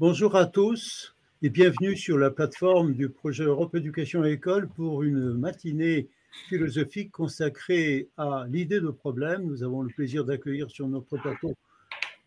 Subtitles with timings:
[0.00, 5.02] Bonjour à tous et bienvenue sur la plateforme du projet Europe Éducation et École pour
[5.02, 6.08] une matinée
[6.48, 9.42] philosophique consacrée à l'idée de problème.
[9.42, 11.52] Nous avons le plaisir d'accueillir sur notre plateau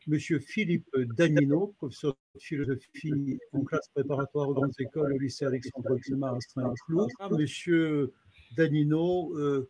[0.06, 5.96] Monsieur Philippe Danino, professeur de philosophie en classe préparatoire aux grandes écoles au lycée Alexandre
[5.96, 7.08] Dumas à Strasbourg.
[7.32, 8.14] Monsieur
[8.56, 9.68] Danino euh,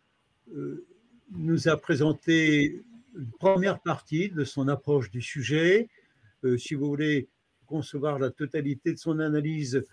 [0.53, 0.85] euh,
[1.31, 2.83] nous a présenté
[3.15, 5.88] une première partie de son approche du sujet.
[6.43, 7.29] Euh, si vous voulez
[7.66, 9.84] concevoir la totalité de son analyse,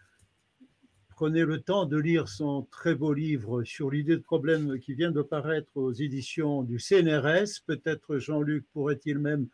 [1.10, 5.10] prenez le temps de lire son très beau livre sur l'idée de problème qui vient
[5.10, 7.62] de paraître aux éditions du CNRS.
[7.66, 9.46] Peut-être Jean-Luc pourrait-il même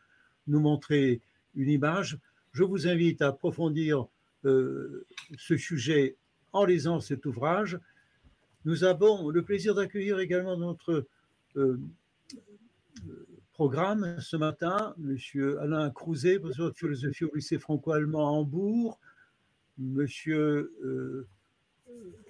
[0.46, 1.20] nous montrer
[1.56, 2.18] une image.
[2.52, 4.06] Je vous invite à approfondir
[4.44, 5.04] euh,
[5.36, 6.16] ce sujet
[6.52, 7.78] en lisant cet ouvrage.
[8.64, 11.06] Nous avons le plaisir d'accueillir également notre
[11.56, 11.80] euh,
[13.56, 15.16] programme ce matin, M.
[15.62, 19.00] Alain Crouzet, professeur de philosophie au lycée franco-allemand à Hambourg,
[19.80, 20.06] M.
[20.28, 21.26] Euh,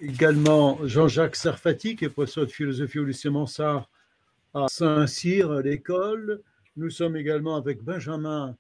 [0.01, 3.91] également Jean-Jacques Sarfati, qui est professeur de philosophie au lycée Mansart
[4.55, 6.43] à Saint-Cyr, à l'école.
[6.77, 8.57] Nous sommes également avec Benjamin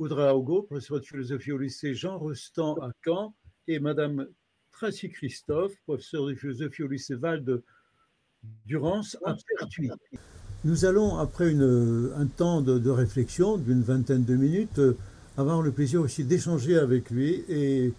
[0.00, 3.32] Oudraogo, professeur de philosophie au lycée Jean Rostand à Caen,
[3.68, 4.26] et Madame
[4.72, 7.62] Tracy Christophe, professeur de philosophie au lycée Val de
[8.66, 9.92] Durance à Pertuis.
[10.64, 14.96] Nous allons, après un temps de, réflexion d'une vingtaine de minutes, euh,
[15.36, 17.42] avoir le plaisir aussi d'échanger avec lui.
[17.48, 17.92] Et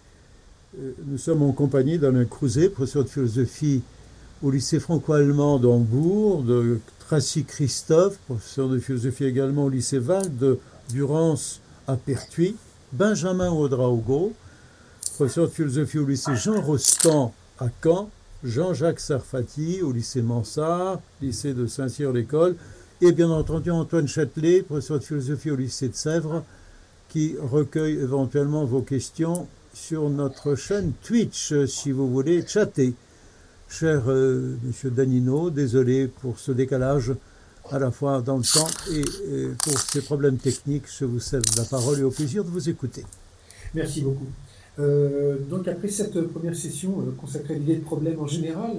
[0.80, 3.82] euh, nous sommes en compagnie d'Alain Crouzet, professeur de philosophie
[4.42, 10.58] au lycée franco-allemand d'Hambourg, de Tracy Christophe, professeur de philosophie également au lycée Val de
[10.90, 12.56] Durance à Pertuis,
[12.92, 14.32] Benjamin Audraogo,
[15.16, 18.10] professeur de philosophie au lycée Jean Rostand à Caen,
[18.44, 22.56] Jean-Jacques Sarfati au lycée Mansart, lycée de Saint-Cyr-l'École,
[23.00, 26.44] et bien entendu Antoine Châtelet, professeur de philosophie au lycée de Sèvres,
[27.08, 32.94] qui recueille éventuellement vos questions sur notre chaîne Twitch, si vous voulez chatter.
[33.68, 37.12] Cher euh, Monsieur Danino, désolé pour ce décalage
[37.70, 40.84] à la fois dans le temps et, et pour ces problèmes techniques.
[40.98, 43.04] Je vous cède la parole et au plaisir de vous écouter.
[43.74, 44.28] Merci beaucoup.
[44.78, 48.72] Euh, donc après cette première session euh, consacrée à l'idée de problème en général,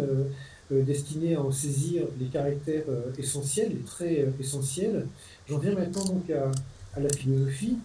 [0.72, 2.86] euh, destinée à en saisir les caractères
[3.18, 5.06] essentiels, les traits essentiels,
[5.48, 7.78] j'en viens maintenant donc à, la philosophie,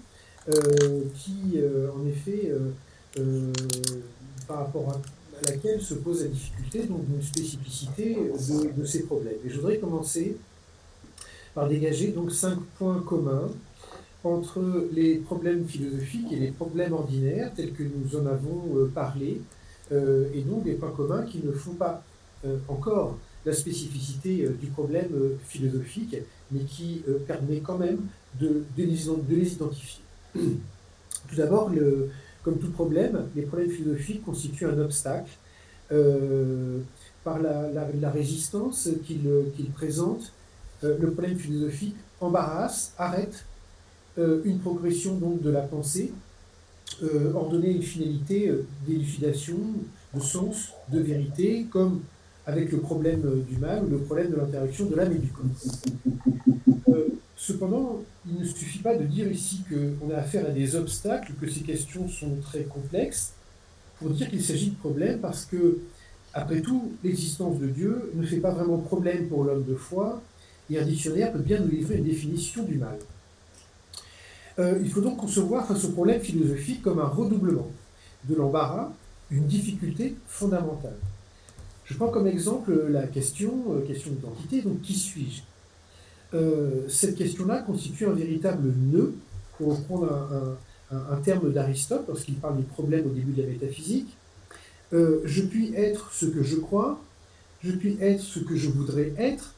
[1.15, 1.59] qui
[1.94, 2.53] en effet,
[4.48, 9.37] par rapport à, laquelle se pose la difficulté donc d'une spécificité de, de, ces problèmes.
[9.44, 10.38] Et je voudrais commencer
[11.54, 13.50] par dégager donc cinq points communs
[14.25, 19.41] entre les problèmes philosophiques et les problèmes ordinaires tels que nous en avons euh, parlé,
[19.92, 22.03] euh, et donc des points communs qui ne font pas
[22.44, 25.09] euh, encore la spécificité du problème
[25.47, 26.14] philosophique,
[26.53, 28.00] mais qui permet quand même
[28.38, 30.03] de, les, identifier.
[30.34, 31.70] Tout d'abord,
[32.42, 35.30] comme tout problème, les problèmes philosophiques constituent un obstacle
[37.25, 40.34] par la, résistance qu'ils présentent.
[40.82, 43.47] le problème philosophique embarrasse, arrête
[44.44, 46.12] une progression donc de la pensée,
[47.03, 49.56] euh, ordonner une finalité euh, d'élucidation,
[50.12, 52.00] de sens, de vérité, comme
[52.47, 55.47] avec le problème du mal ou le problème de l'interaction de l'âme et du corps.
[57.36, 61.48] cependant, il ne suffit pas de dire ici qu'on a affaire à des obstacles, que
[61.48, 63.32] ces questions sont très complexes,
[63.98, 65.78] pour dire qu'il s'agit de problèmes, parce que,
[66.34, 70.20] après tout, l'existence de Dieu ne fait pas vraiment problème pour l'homme de foi,
[70.69, 72.98] et un dictionnaire peut bien nous livrer une définition du mal.
[74.60, 77.71] Euh, il faut donc concevoir face au problème philosophique comme un redoublement
[78.25, 78.93] de l'embarras,
[79.31, 80.97] une difficulté fondamentale.
[81.87, 85.43] Je prends comme exemple la question, euh, question d'identité, donc qui suis-je?
[86.34, 89.15] Euh, Cette question-là constitue un véritable nœud,
[89.56, 90.59] pour reprendre
[90.91, 94.16] un, terme d'Aristote lorsqu'il parle du problème au début de la métaphysique.
[94.91, 96.98] je puis être ce que je crois,
[97.63, 99.54] je puis être ce que je voudrais être,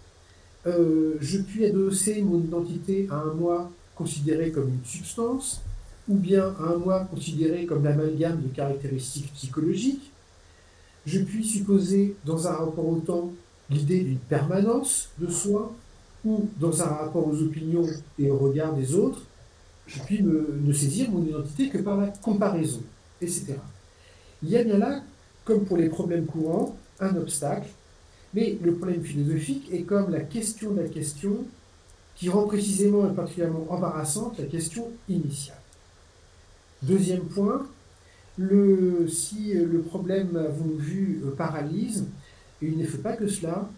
[0.66, 5.62] je puis adosser mon identité à un moi considéré comme une substance,
[6.08, 10.10] ou bien un moi considéré comme l'amalgame de caractéristiques psychologiques.
[11.06, 13.32] Je puis supposer dans un rapport au temps
[13.70, 15.72] l'idée d'une permanence de soi,
[16.24, 17.86] ou dans un rapport aux opinions
[18.18, 19.22] et au regard des autres,
[19.86, 22.82] je puis me, ne saisir mon identité que par la comparaison,
[23.20, 23.54] etc.
[24.42, 25.02] Il y a bien là,
[25.44, 27.68] comme pour les problèmes courants, un obstacle,
[28.34, 31.38] mais le problème philosophique est comme la question de la question
[32.16, 35.56] qui rend précisément et particulièrement embarrassante la question initiale.
[36.82, 37.66] Deuxième point,
[39.08, 42.06] si le problème, avons vu, euh, paralyse,
[42.60, 43.68] il ne fait pas que cela,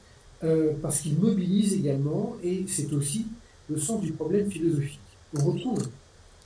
[0.42, 3.26] euh, parce qu'il mobilise également, et c'est aussi
[3.68, 5.00] le sens du problème philosophique.
[5.36, 5.88] On retrouve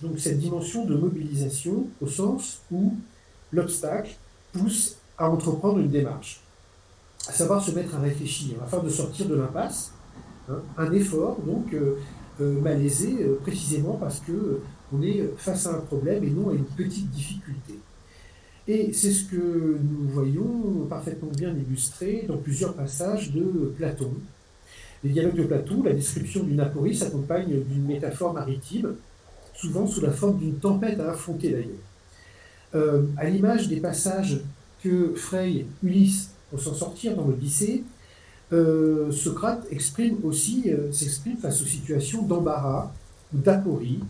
[0.00, 2.94] donc cette dimension de mobilisation au sens où
[3.52, 4.16] l'obstacle
[4.52, 6.40] pousse à entreprendre une démarche,
[7.26, 9.92] à savoir se mettre à réfléchir afin de sortir de l'impasse,
[10.50, 11.96] hein, un effort donc euh,
[12.40, 14.60] euh, malaisé euh, précisément parce que
[14.92, 17.74] on est face à un problème et non à une petite difficulté.
[18.66, 24.12] Et c'est ce que nous voyons parfaitement bien illustré dans plusieurs passages de Platon.
[25.04, 28.94] Les dialogues de Platon, la description d'une aporie s'accompagne d'une métaphore maritime,
[29.54, 31.84] souvent sous la forme d'une tempête à affronter d'ailleurs.
[32.74, 34.40] Euh, à l'image des passages
[34.82, 37.84] que Frey, Ulysse vont s'en sortir dans l'Odyssée,
[38.52, 42.90] euh, Socrate euh, s'exprime face aux situations d'embarras
[43.34, 44.00] ou d'aporie,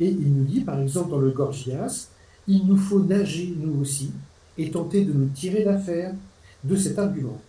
[0.00, 2.08] et il nous dit par exemple dans le Gorgias,
[2.48, 4.10] il nous faut nager, nous aussi,
[4.58, 6.14] et tenter de nous tirer d'affaire
[6.64, 7.40] de cet argument.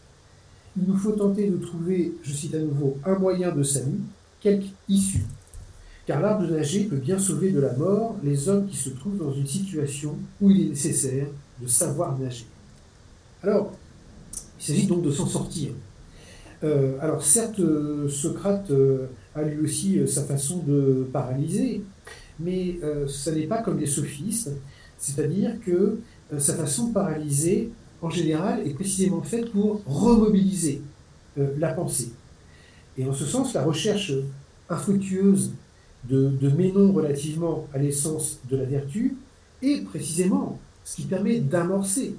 [0.78, 4.02] Il nous faut tenter de trouver, je cite à nouveau, un moyen de salut,
[4.40, 5.26] quelque issue.
[6.06, 9.18] Car l'art de nager peut bien sauver de la mort les hommes qui se trouvent
[9.18, 11.28] dans une situation où il est nécessaire
[11.60, 12.46] de savoir nager.
[13.42, 13.72] Alors,
[14.60, 15.72] il s'agit donc de s'en sortir.
[16.66, 17.62] Euh, alors certes,
[18.10, 21.84] Socrate euh, a lui aussi euh, sa façon de paralyser,
[22.40, 24.52] mais ce n'est pas comme les sophistes
[24.98, 26.00] c'est-à-dire que
[26.34, 27.72] euh, sa façon de paralyser,
[28.02, 30.82] en général, est précisément faite pour remobiliser
[31.38, 32.12] euh, la pensée.
[32.98, 34.14] Et en ce sens, la recherche
[34.70, 35.52] infructueuse
[36.06, 39.16] de, Ménon relativement à l'essence de la vertu
[39.62, 42.16] est précisément ce qui permet d'amorcer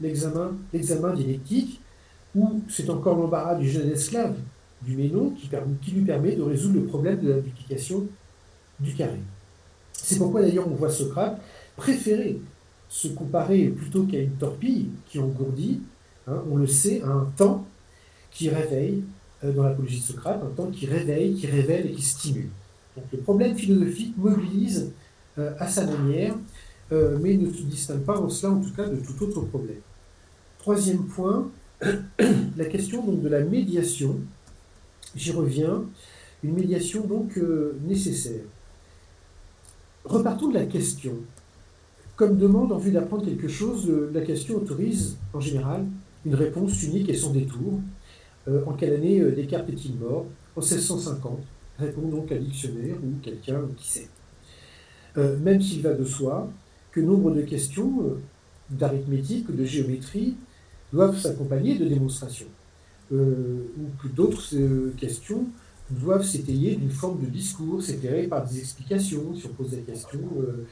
[0.00, 1.80] l'examen dialectique,
[2.36, 4.36] où c'est encore l'embarras du jeune esclave
[4.82, 5.30] du Ménon
[5.82, 8.06] qui, lui permet de résoudre le problème de la multiplication
[8.78, 9.18] du carré.
[9.92, 11.40] C'est pourquoi d'ailleurs on voit Socrate
[11.76, 12.38] préférer
[12.88, 15.80] se comparer plutôt qu'à une torpille qui engourdit,
[16.28, 17.66] hein, on le sait, à un temps
[18.30, 19.02] qui réveille,
[19.44, 22.50] euh, dans l'apologie de Socrate, un temps qui réveille, qui révèle et qui stimule.
[22.96, 24.92] Donc le problème philosophique mobilise
[25.38, 26.34] euh, à sa manière,
[26.92, 29.80] euh, mais ne se distingue pas en cela en tout cas de tout autre problème.
[30.58, 31.50] Troisième point,
[32.56, 34.16] la question de la médiation.
[35.14, 35.84] J'y reviens.
[36.44, 37.40] Une médiation donc
[37.86, 38.44] nécessaire.
[40.04, 41.14] Repartons de la question.
[42.14, 45.86] Comme demande en vue d'apprendre quelque chose, la question autorise en général
[46.26, 47.80] une réponse unique et sans détour.
[48.48, 50.26] Euh, en quelle année euh, Descartes est-il mort?
[50.56, 51.38] En 1650.
[51.78, 54.08] Répond donc un dictionnaire ou quelqu'un qui sait.
[55.16, 56.50] Euh, même s'il va de soi
[56.90, 58.16] que nombre de questions
[58.70, 60.34] d'arithmétique ou de géométrie
[60.92, 62.46] doivent s'accompagner de démonstrations,
[63.10, 63.16] ou
[64.02, 64.42] que d'autres
[64.96, 65.46] questions
[65.90, 70.20] doivent s'étayer d'une forme de discours, s'éclairer par des explications, si on pose des questions
[70.40, 70.66] euh,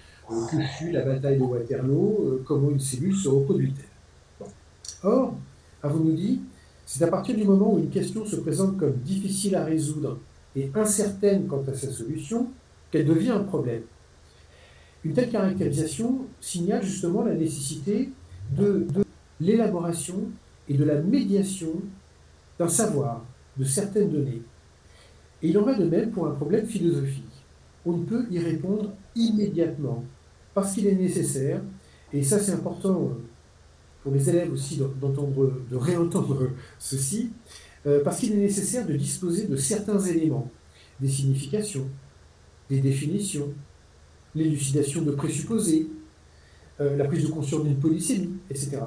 [0.50, 4.48] que fut la bataille de Waterloo, euh, comment une cellule se reproduit-elle.
[5.02, 5.34] Or,
[5.82, 6.40] avons-nous dit,
[6.86, 10.18] c'est à partir du moment où une question se présente comme difficile à résoudre
[10.56, 12.48] et incertaine quant à sa solution
[12.90, 13.82] qu'elle devient un problème.
[15.04, 18.10] Une telle caractérisation signale justement la nécessité
[18.56, 18.86] de
[19.44, 20.30] l'élaboration
[20.68, 21.72] et de la médiation
[22.58, 23.24] d'un savoir,
[23.56, 24.42] de certaines données.
[25.42, 27.24] Et il en va de même pour un problème philosophique.
[27.84, 30.04] On ne peut y répondre immédiatement
[30.54, 31.60] parce qu'il est nécessaire,
[32.12, 33.22] et ça c'est important euh,
[34.02, 36.48] pour les élèves aussi d'entendre, de réentendre
[36.78, 37.30] ceci,
[37.86, 40.50] euh, parce qu'il est nécessaire de disposer de certains éléments,
[41.00, 41.86] des significations,
[42.70, 43.52] des définitions,
[44.34, 45.88] l'élucidation de présupposés,
[46.80, 48.78] euh, la prise de conscience d'une polysémie, etc.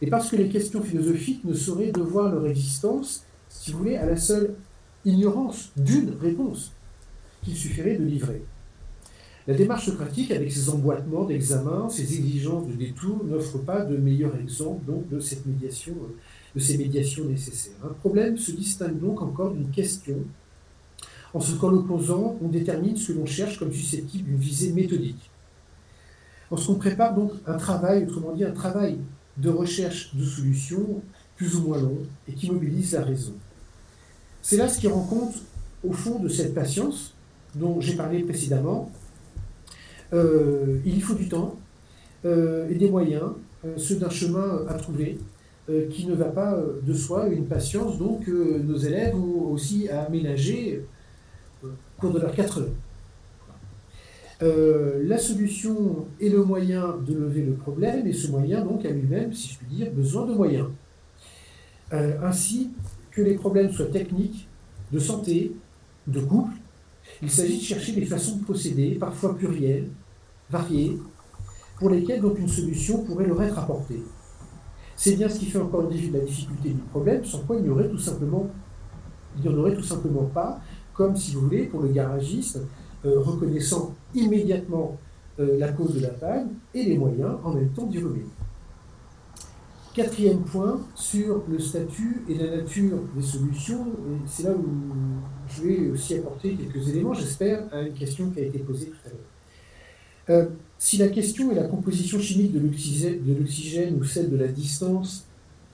[0.00, 4.06] Et parce que les questions philosophiques ne sauraient devoir leur existence, si vous voulez, à
[4.06, 4.54] la seule
[5.04, 6.72] ignorance d'une réponse
[7.42, 8.42] qu'il suffirait de livrer.
[9.48, 14.36] La démarche socratique, avec ses emboîtements d'examen, ses exigences de détour, n'offre pas de meilleur
[14.36, 15.94] exemple donc, de, cette médiation,
[16.54, 17.72] de ces médiations nécessaires.
[17.82, 20.16] Un problème se distingue donc encore d'une question,
[21.32, 25.30] en ce qu'en l'opposant, on détermine ce que l'on cherche comme susceptible d'une visée méthodique.
[26.50, 28.98] En ce qu'on prépare donc un travail, autrement dit un travail
[29.38, 31.02] de recherche de solutions
[31.36, 33.32] plus ou moins long et qui mobilise la raison.
[34.42, 35.34] C'est là ce qui rend compte,
[35.84, 37.14] au fond, de cette patience
[37.54, 38.90] dont j'ai parlé précédemment,
[40.12, 41.56] euh, il faut du temps
[42.24, 43.32] euh, et des moyens,
[43.64, 45.18] euh, ceux d'un chemin à trouver,
[45.90, 50.82] qui ne va pas de soi, une patience donc nos élèves ont aussi à aménager
[51.62, 51.68] au
[52.00, 52.72] cours de leurs quatre heures.
[54.40, 59.32] La solution est le moyen de lever le problème, et ce moyen donc a lui-même,
[59.32, 60.68] si je puis dire, besoin de moyens.
[61.92, 62.70] ainsi
[63.10, 64.48] que les problèmes soient techniques,
[64.92, 65.52] de santé,
[66.06, 66.54] de couple,
[67.22, 69.88] il s'agit de chercher des façons de procéder, parfois plurielles,
[70.50, 70.98] variées,
[71.78, 74.02] pour lesquelles donc une solution pourrait leur être apportée.
[74.96, 77.88] C'est bien ce qui fait encore la difficulté du problème, sans quoi il n'y aurait
[77.88, 78.48] tout simplement,
[79.36, 80.60] il n'y en aurait tout simplement pas,
[80.92, 82.64] comme si vous voulez, pour le garagiste, euh,
[83.04, 84.98] reconnaissant immédiatement
[85.38, 88.24] la cause de la panne et les moyens en même temps d'y remédier.
[89.94, 93.86] Quatrième point sur le statut et la nature des solutions,
[94.26, 94.64] c'est là où
[95.48, 99.06] je vais aussi apporter quelques éléments, j'espère, à une question qui a été posée tout
[99.06, 99.18] à l'heure.
[100.30, 100.46] Euh,
[100.78, 105.26] si la question est la composition chimique de l'oxygène ou celle de la distance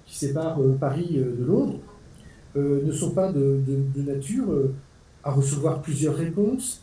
[0.07, 1.79] qui sépare euh, Paris euh, de Londres,
[2.57, 3.61] ne sont pas de
[3.97, 4.47] nature
[5.25, 6.83] à recevoir plusieurs réponses,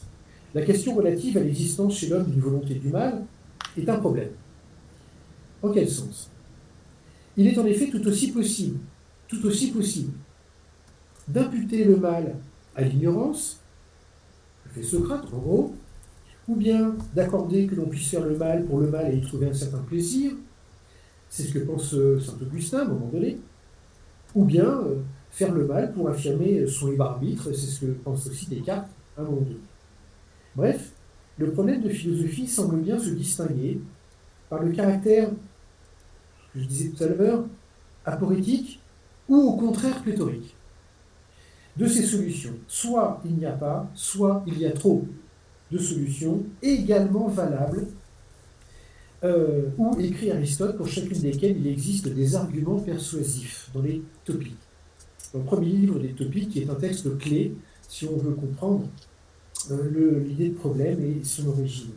[0.53, 3.23] la question relative à l'existence chez l'homme d'une volonté du mal
[3.77, 4.31] est un problème.
[5.61, 6.29] En quel sens?
[7.37, 8.79] Il est en effet tout aussi possible,
[9.27, 10.11] tout aussi possible,
[11.27, 12.35] d'imputer le mal
[12.75, 13.59] à l'ignorance,
[14.73, 15.75] fait Socrate en gros,
[16.47, 19.47] ou bien d'accorder que l'on puisse faire le mal pour le mal et y trouver
[19.47, 20.31] un certain plaisir,
[21.29, 23.37] c'est ce que pense euh, saint Augustin à un moment donné,
[24.35, 24.95] ou bien euh,
[25.29, 29.21] faire le mal pour affirmer son libre arbitre, c'est ce que pense aussi Descartes à
[29.21, 29.59] un moment donné.
[30.55, 30.91] Bref,
[31.37, 33.79] le problème de philosophie semble bien se distinguer
[34.49, 35.29] par le caractère
[36.55, 37.45] je disais tout à l'heure,
[38.05, 38.79] aporétique
[39.29, 40.55] ou au contraire pléthorique.
[41.77, 45.05] De ces solutions, soit il n'y a pas, soit il y a trop
[45.71, 47.87] de solutions également valables,
[49.23, 54.57] euh, ou écrit Aristote, pour chacune desquelles il existe des arguments persuasifs dans les topiques.
[55.33, 57.55] le premier livre des topiques, est un texte clé
[57.87, 58.85] si on veut comprendre
[59.69, 61.91] l'idée de problème et son origine.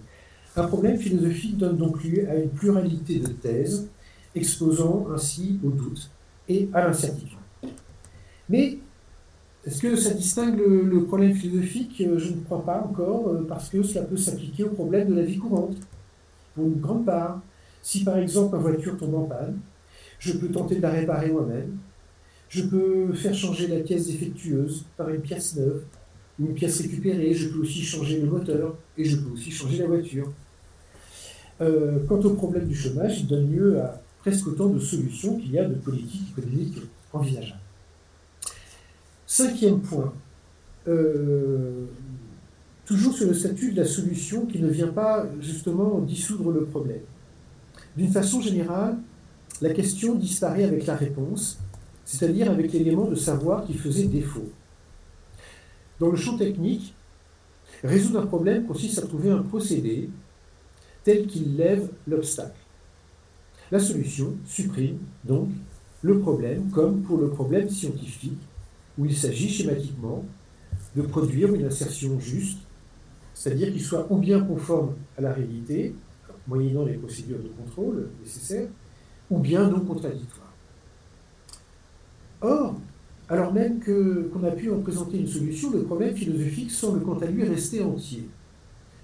[0.56, 3.88] Un problème philosophique donne donc lieu à une pluralité de thèses
[4.34, 6.10] exposant ainsi au doute
[6.48, 7.38] et à l'incertitude.
[8.48, 8.78] Mais
[9.66, 11.94] est-ce que ça distingue le, problème philosophique?
[11.98, 15.22] Je ne crois pas encore, euh, parce que cela peut s'appliquer au problème de la
[15.22, 15.76] vie courante,
[16.54, 17.40] pour une grande part.
[17.82, 19.58] Si par exemple ma voiture tombe en panne,
[20.18, 21.78] je peux tenter de la réparer moi-même,
[22.48, 25.82] je peux faire changer la pièce défectueuse par une pièce neuve,
[26.38, 29.86] une pièce récupérée, je peux aussi changer le moteur, et je peux aussi changer la
[29.86, 30.32] voiture.
[31.60, 35.52] Euh, quant au problème du chômage, il donne lieu à presque autant de solutions qu'il
[35.52, 36.78] y a de politiques économiques
[37.12, 37.60] envisageables.
[39.26, 40.12] Cinquième point,
[40.88, 41.84] euh,
[42.84, 47.00] toujours sur le statut de la solution qui ne vient pas justement dissoudre le problème.
[47.96, 48.96] D'une façon générale,
[49.60, 51.58] la question disparaît avec la réponse,
[52.04, 54.50] c'est-à-dire avec l'élément de savoir qui faisait défaut.
[56.00, 56.94] Dans le champ technique,
[57.82, 60.10] résoudre un problème consiste à trouver un procédé
[61.04, 62.58] tel qu'il lève l'obstacle.
[63.70, 65.48] La solution supprime donc
[66.02, 68.38] le problème, comme pour le problème scientifique,
[68.98, 70.24] où il s'agit schématiquement
[70.96, 72.58] de produire une assertion juste,
[73.32, 75.94] c'est-à-dire qu'il soit ou bien conforme à la réalité,
[76.46, 78.68] moyennant les procédures de contrôle nécessaires,
[79.30, 80.52] ou bien non contradictoire.
[82.40, 82.74] Or,
[83.28, 87.26] alors même qu'on a pu en présenter une solution, le problème philosophique semble quant à
[87.26, 88.28] lui rester entier.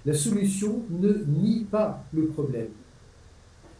[0.05, 2.67] La solution ne nie pas le problème.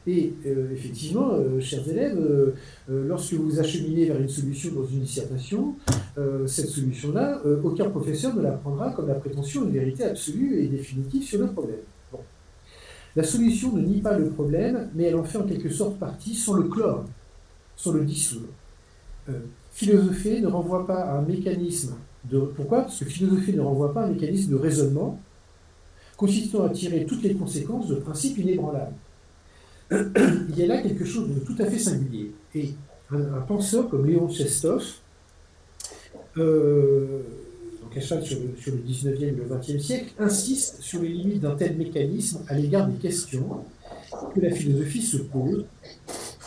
[0.08, 2.54] Et euh, effectivement, euh, chers élèves, euh,
[2.88, 5.76] lorsque vous acheminez vers une solution dans une dissertation,
[6.46, 11.24] cette solution-là, aucun professeur ne la prendra comme la prétention d'une vérité absolue et définitive
[11.24, 11.80] sur le problème.
[13.16, 16.36] La solution ne nie pas le problème, mais elle en fait en quelque sorte partie
[16.36, 17.06] sans le chlore,
[17.76, 18.48] sans le dissoudre.
[19.72, 21.96] Philosopher ne renvoie pas à un mécanisme
[22.30, 22.40] de...
[22.40, 22.82] Pourquoi?
[22.82, 25.20] Parce que philosopher ne renvoie pas un mécanisme de raisonnement
[26.18, 28.94] consistant à tirer toutes les conséquences de principes inébranlables
[29.92, 32.32] il y a là quelque chose de tout à fait singulier.
[32.56, 32.74] Et
[33.12, 34.86] un, penseur comme Léon Chestov,
[36.38, 37.22] euh,
[37.82, 41.42] donc à sur le, sur le 19e et le 20e siècle, insiste sur les limites
[41.42, 43.66] d'un tel mécanisme à l'égard des questions
[44.34, 45.66] que la philosophie se pose,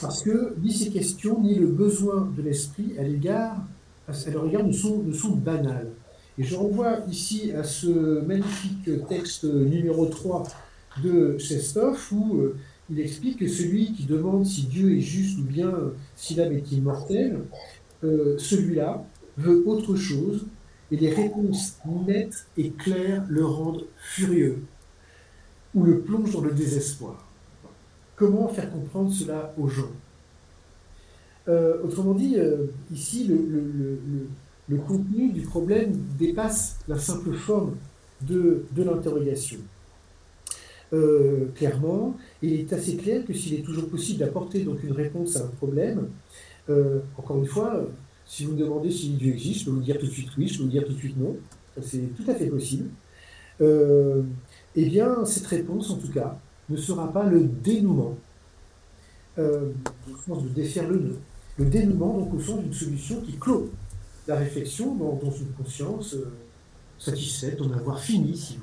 [0.05, 3.57] parce que ni ces questions, ni le besoin de l'esprit à l'égard,
[4.07, 5.89] à leur égard ne sont, ne sont banales.
[6.37, 10.43] Et je renvoie ici à ce magnifique texte numéro 3
[11.03, 12.57] de Chestov, où euh,
[12.91, 15.73] il explique que celui qui demande si Dieu est juste ou bien
[16.17, 17.39] si l'âme est immortelle,
[18.03, 19.07] euh, celui-là
[19.39, 20.45] veut autre chose,
[20.91, 24.65] et les réponses nettes et claires le rendent furieux,
[25.75, 27.25] ou le plongent dans le désespoir.
[28.17, 29.91] Comment faire comprendre cela aux gens?
[31.49, 37.77] Euh, Autrement dit, euh, ici, le, contenu du problème dépasse la simple forme
[38.21, 39.59] de l'interrogation.
[40.93, 42.17] Euh, clairement.
[42.41, 46.09] il est assez clair que s'il est toujours possible d'apporter une réponse à un problème,
[47.19, 47.85] encore une fois,
[48.27, 50.47] si vous me demandez si Dieu existe, je peux vous dire tout de suite oui,
[50.47, 51.37] je peux vous dire tout de suite non.
[51.83, 52.89] C'est tout à fait possible.
[53.61, 58.17] Eh bien, cette réponse, en tout cas, ne sera pas le dénouement,
[59.39, 59.71] euh,
[60.11, 61.19] au sens de défaire le nœud.
[61.59, 63.71] Le dénouement, donc, au sens d'une solution qui clôt
[64.27, 66.17] la réflexion dans, une conscience
[66.99, 68.63] satisfaite, en avoir fini, si vous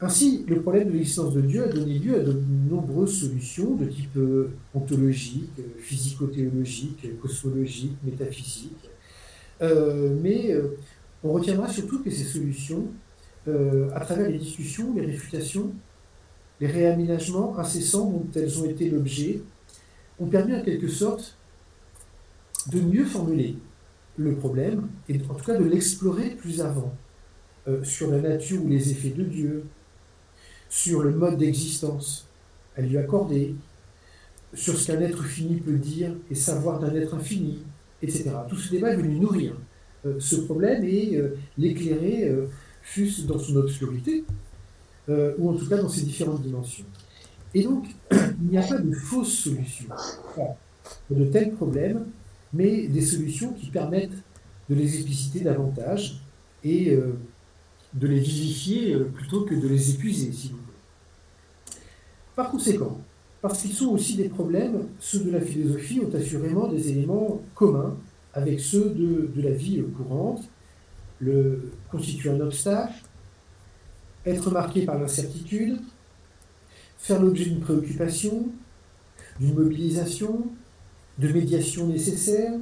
[0.00, 2.36] Ainsi, le problème de l'existence de Dieu a donné lieu à de
[2.68, 8.90] nombreuses solutions de type euh, ontologique, euh, physico-théologique, cosmologique, métaphysique.
[9.60, 10.56] Euh, mais
[11.22, 12.88] on retiendra surtout que ces solutions,
[13.46, 15.72] à travers les discussions, les réfutations,
[16.62, 19.42] les réaménagements incessants dont elles ont été l'objet,
[20.18, 21.36] ont permis en quelque sorte
[22.70, 23.56] de mieux formuler
[24.16, 26.94] le problème, et en tout cas de l'explorer plus avant,
[27.82, 29.64] sur la nature ou les effets de Dieu,
[30.68, 32.28] sur le mode d'existence
[32.76, 33.54] à lui accorder,
[34.54, 37.62] sur ce qu'un être fini peut dire et savoir d'un être infini,
[38.02, 38.30] etc.
[38.48, 39.54] Tout ce débat est venu nourrir
[40.06, 42.46] euh, ce problème et euh, l'éclairer, euh,
[42.82, 44.24] fût-ce dans son obscurité,
[45.08, 46.84] ou en tout cas dans ses différentes dimensions.
[47.54, 49.88] Et donc, il n'y a pas de fausses solutions.
[51.10, 52.06] De tels problèmes,
[52.52, 54.22] mais des solutions qui permettent
[54.68, 56.22] de les expliciter davantage
[56.64, 56.96] et
[57.94, 60.58] de les vivifier plutôt que de les épuiser, si vous
[62.34, 62.98] par conséquent,
[63.42, 67.96] parce qu'ils sont aussi des problèmes, ceux de la philosophie ont assurément des éléments communs
[68.32, 70.42] avec ceux de, la vie courante,
[71.20, 72.94] le, constituer un obstacle,
[74.26, 75.80] être marqué par l'incertitude,
[76.98, 78.48] faire l'objet d'une préoccupation,
[79.40, 80.46] d'une mobilisation,
[81.18, 82.52] de médiation nécessaire,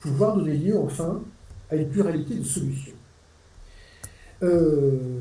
[0.00, 1.22] pouvoir donner lieu enfin
[1.70, 2.94] à une pluralité de solutions.
[4.42, 5.20] Euh,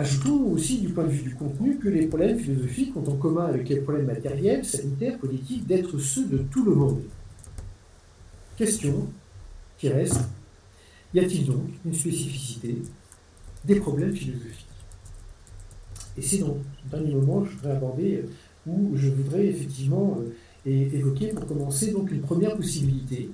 [0.00, 3.44] Ajoutons aussi du point de vue du contenu que les problèmes philosophiques ont en commun
[3.44, 7.02] avec les problèmes matériels, sanitaires, politiques, d'être ceux de tout le monde.
[8.56, 9.08] Question
[9.76, 10.22] qui reste,
[11.12, 12.78] y a-t-il donc une spécificité?
[13.64, 14.66] Des problèmes philosophiques.
[16.16, 18.24] Et c'est dans le dernier moment que je voudrais aborder,
[18.66, 20.18] où je voudrais effectivement
[20.66, 23.30] euh, évoquer pour commencer donc une première possibilité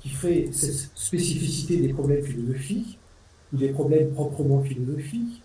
[0.00, 2.98] qui ferait cette spécificité des problèmes philosophiques,
[3.52, 5.44] ou des problèmes proprement philosophiques,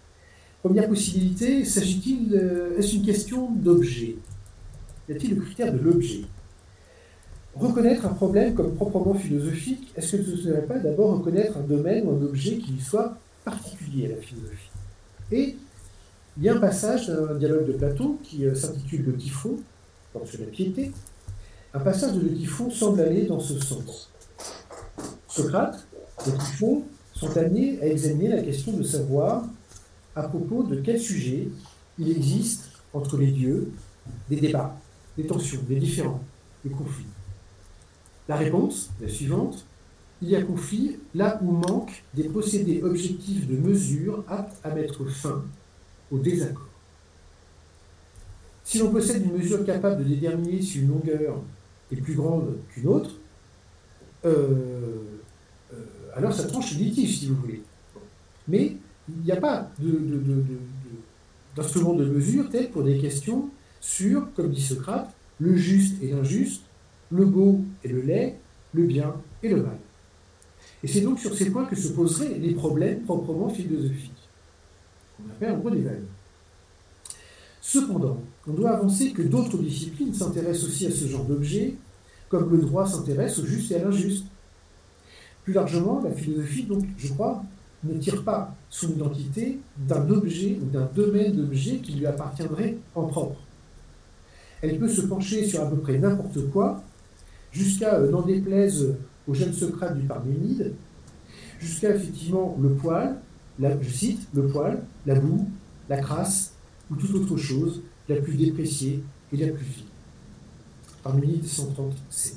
[0.62, 2.36] Première possibilité, s'agit-il,
[2.77, 4.17] est-ce une question d'objet?
[5.07, 6.23] Y a-t-il le critère de l'objet?
[7.55, 11.62] Reconnaître un problème comme proprement philosophique, est-ce que ce ne serait pas d'abord reconnaître un
[11.62, 14.69] domaine ou un objet qui lui soit particulier à la philosophie
[15.32, 15.56] Et
[16.38, 19.58] il y a un passage d'un dialogue de Platon qui euh, s'intitule Le Typhon,
[20.25, 20.91] sur la piété.
[21.73, 24.10] Un passage de Le Typhon semble aller dans ce sens.
[25.28, 25.86] Socrate,
[26.25, 29.43] le Typhon sont amenés à examiner la question de savoir
[30.15, 31.49] à propos de quel sujet
[31.97, 33.71] il existe entre les dieux
[34.30, 34.75] des débats,
[35.17, 36.21] des tensions, des différends,
[36.65, 37.06] des conflits.
[38.28, 39.65] La réponse, la suivante,
[40.21, 45.05] il y a conflit là où manquent des procédés objectifs de mesure aptes à mettre
[45.05, 45.43] fin
[46.12, 46.67] au désaccord.
[48.63, 51.41] Si l'on possède une mesure capable de déterminer si une longueur
[51.91, 53.12] est plus grande qu'une autre,
[54.25, 55.01] euh,
[55.73, 55.77] euh,
[56.13, 57.63] alors ça tranche le litige, si vous voulez.
[58.47, 58.75] Mais
[59.08, 59.71] il n'y a pas
[61.55, 66.12] d'instrument de, de, mesure tel pour des questions sur, comme dit Socrate, le juste et
[66.12, 66.63] l'injuste,
[67.12, 68.36] le beau et le laid,
[68.73, 69.79] le bien et le mal.
[70.83, 74.29] Et c'est donc sur ces points que se poseraient les problèmes proprement philosophiques,
[75.17, 75.85] qu'on appelle en gros des.
[77.61, 81.75] Cependant, on doit avancer que d'autres disciplines s'intéressent aussi à ce genre d'objet,
[82.29, 84.25] comme le droit s'intéresse au juste et à l'injuste.
[85.43, 87.43] Plus largement, la philosophie, donc, je crois,
[87.83, 93.05] ne tire pas son identité d'un objet ou d'un domaine d'objet qui lui appartiendrait en
[93.07, 93.39] propre.
[94.61, 96.83] Elle peut se pencher sur à peu près n'importe quoi,
[97.51, 98.95] jusqu'à, euh, n'en déplaise
[99.29, 100.73] au jeune Socrate du Parménide,
[101.59, 103.17] jusqu'à effectivement le poil,
[103.61, 105.47] je cite, le poil, la boue,
[105.87, 106.53] la crasse,
[106.89, 109.83] ou toute autre chose, la plus dépréciée et la plus vile.
[111.03, 112.33] Parménide 130c.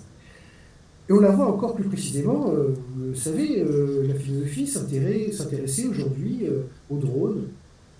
[1.09, 6.40] Et on la voit encore plus précisément, euh, vous savez, euh, la philosophie s'intéressait aujourd'hui
[6.44, 7.48] euh, aux drones,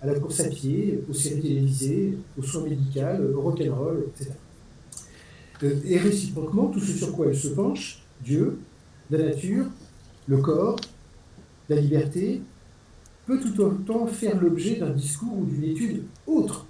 [0.01, 3.01] à la course à pied, aux séries télévisées, aux soins médicaux,
[3.35, 4.33] au rock'n'roll, etc.
[5.85, 8.59] Et réciproquement, tout ce sur quoi elle se penche, Dieu,
[9.11, 9.67] la nature,
[10.27, 10.77] le corps,
[11.69, 12.41] la liberté,
[13.27, 16.67] peut tout autant faire l'objet d'un discours ou d'une étude autre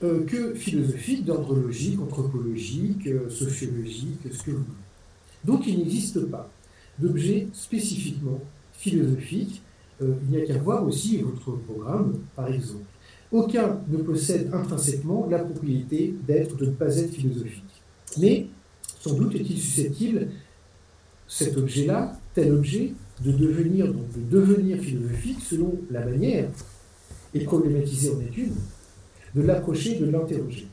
[0.00, 4.78] que philosophique, d'ordre logique, anthropologique, sociologique, ce que vous voulez.
[5.44, 6.50] Donc il n'existe pas
[6.98, 8.40] d'objet spécifiquement
[8.72, 9.62] philosophique.
[10.02, 12.84] Euh, il n'y a qu'à voir aussi votre programme, par exemple.
[13.30, 17.82] Aucun ne possède intrinsèquement la propriété d'être, de ne pas être philosophique.
[18.18, 18.46] Mais,
[19.00, 20.28] sans doute est-il susceptible,
[21.28, 26.48] cet objet-là, tel objet, de devenir, philosophique selon la manière,
[27.34, 28.52] et problématisée en étude,
[29.34, 30.66] de l'approcher, de l'interroger.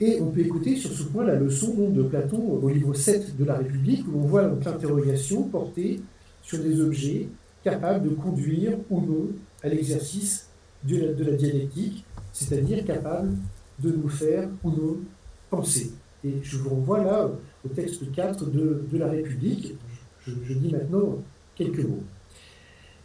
[0.00, 3.44] Et on peut écouter sur ce point la leçon de Platon au livre 7 de
[3.44, 6.00] la République, où on voit l'interrogation portée
[6.42, 7.28] sur des objets
[7.62, 9.28] capable de conduire ou non
[9.62, 10.48] à l'exercice
[10.82, 13.32] de la, de la dialectique, c'est-à-dire capable
[13.78, 14.96] de nous faire ou non
[15.50, 15.92] penser.
[16.24, 17.30] Et je vous renvoie là
[17.64, 19.74] au texte 4 de, la République.
[20.26, 21.18] Je, dis maintenant
[21.54, 22.02] quelques mots.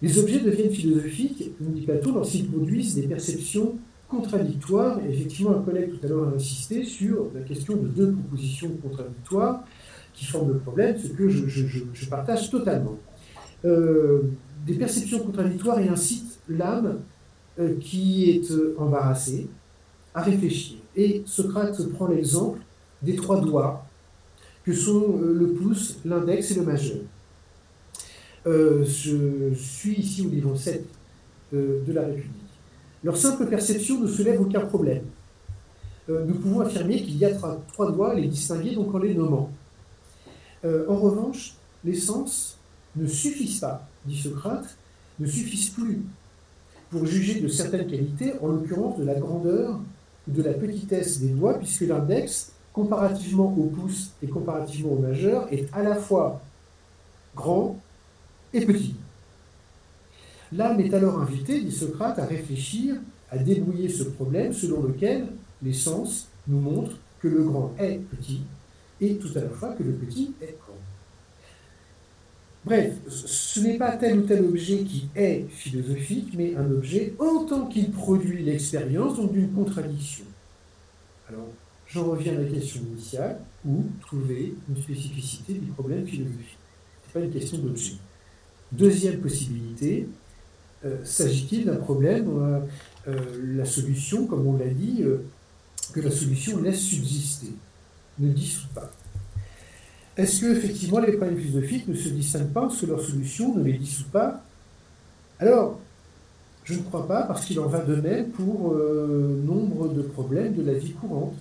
[0.02, 5.00] Les objets deviennent philosophiques, nous dit Platon, lorsqu'ils produisent des perceptions contradictoires.
[5.10, 9.64] Effectivement, un collègue tout à l'heure a insisté sur la question de deux propositions contradictoires
[10.14, 12.98] qui forment le problème, ce que je partage totalement.
[13.66, 14.22] Euh,
[14.66, 17.00] des perceptions contradictoires et incitent l'âme
[17.60, 19.48] euh, qui est euh, embarrassée
[20.14, 20.78] à réfléchir.
[20.96, 22.60] Et Socrate prend l'exemple
[23.02, 23.87] des trois doigts
[24.68, 26.98] que sont euh, le pouce, l'index et le majeur.
[28.46, 30.86] Euh, je suis ici au niveau 7
[31.54, 32.34] euh, de la République.
[33.02, 35.04] Leur simple perception ne soulève aucun problème.
[36.10, 39.52] Nous pouvons affirmer qu'il y a trois, trois, doigts, les distinguer donc en les nommant.
[40.64, 42.58] en revanche, les sens
[42.96, 44.78] ne suffisent pas, dit Socrate,
[45.20, 46.00] ne suffisent plus
[46.90, 49.82] pour juger de certaines qualités, en l'occurrence de la grandeur
[50.28, 55.52] ou de la petitesse des doigts, puisque l'index comparativement au pouce et comparativement au majeur,
[55.52, 56.40] est à la fois
[57.36, 57.76] grand
[58.54, 58.94] et petit.
[60.52, 62.98] L'âme est alors invitée, dit Socrate, à réfléchir,
[63.32, 65.26] à débrouiller ce problème selon lequel
[65.64, 68.42] les sens nous montrent que le grand est petit
[69.02, 70.78] et tout à la fois que le petit est grand.
[72.64, 77.44] Bref, ce n'est pas tel ou tel objet qui est philosophique, mais un objet en
[77.46, 80.26] tant qu'il produit l'expérience, donc d'une contradiction.
[81.28, 81.50] Alors,
[81.90, 86.58] J'en reviens à la question initiale, où trouver une spécificité du problème philosophique.
[87.02, 87.94] Ce n'est pas une question d'objet.
[88.74, 90.08] Deuxième possibilité,
[90.86, 95.24] euh, s'agit-il d'un problème la, euh, la, solution, comme on l'a dit, euh,
[95.94, 97.54] que la solution laisse subsister,
[98.20, 98.92] ne dissout pas
[100.18, 103.64] Est-ce que effectivement les problèmes philosophiques ne se distinguent pas parce que leur solution ne
[103.64, 104.44] les dissout pas?
[105.40, 105.80] Alors,
[106.66, 110.64] je ne crois pas, parce qu'il en va de même pour nombre de problèmes de
[110.64, 111.36] la vie courante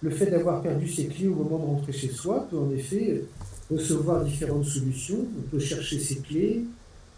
[0.00, 3.24] le fait d'avoir perdu ses clés au moment de rentrer chez soi peut en effet
[3.70, 5.26] recevoir différentes solutions.
[5.38, 6.64] On peut chercher ses clés,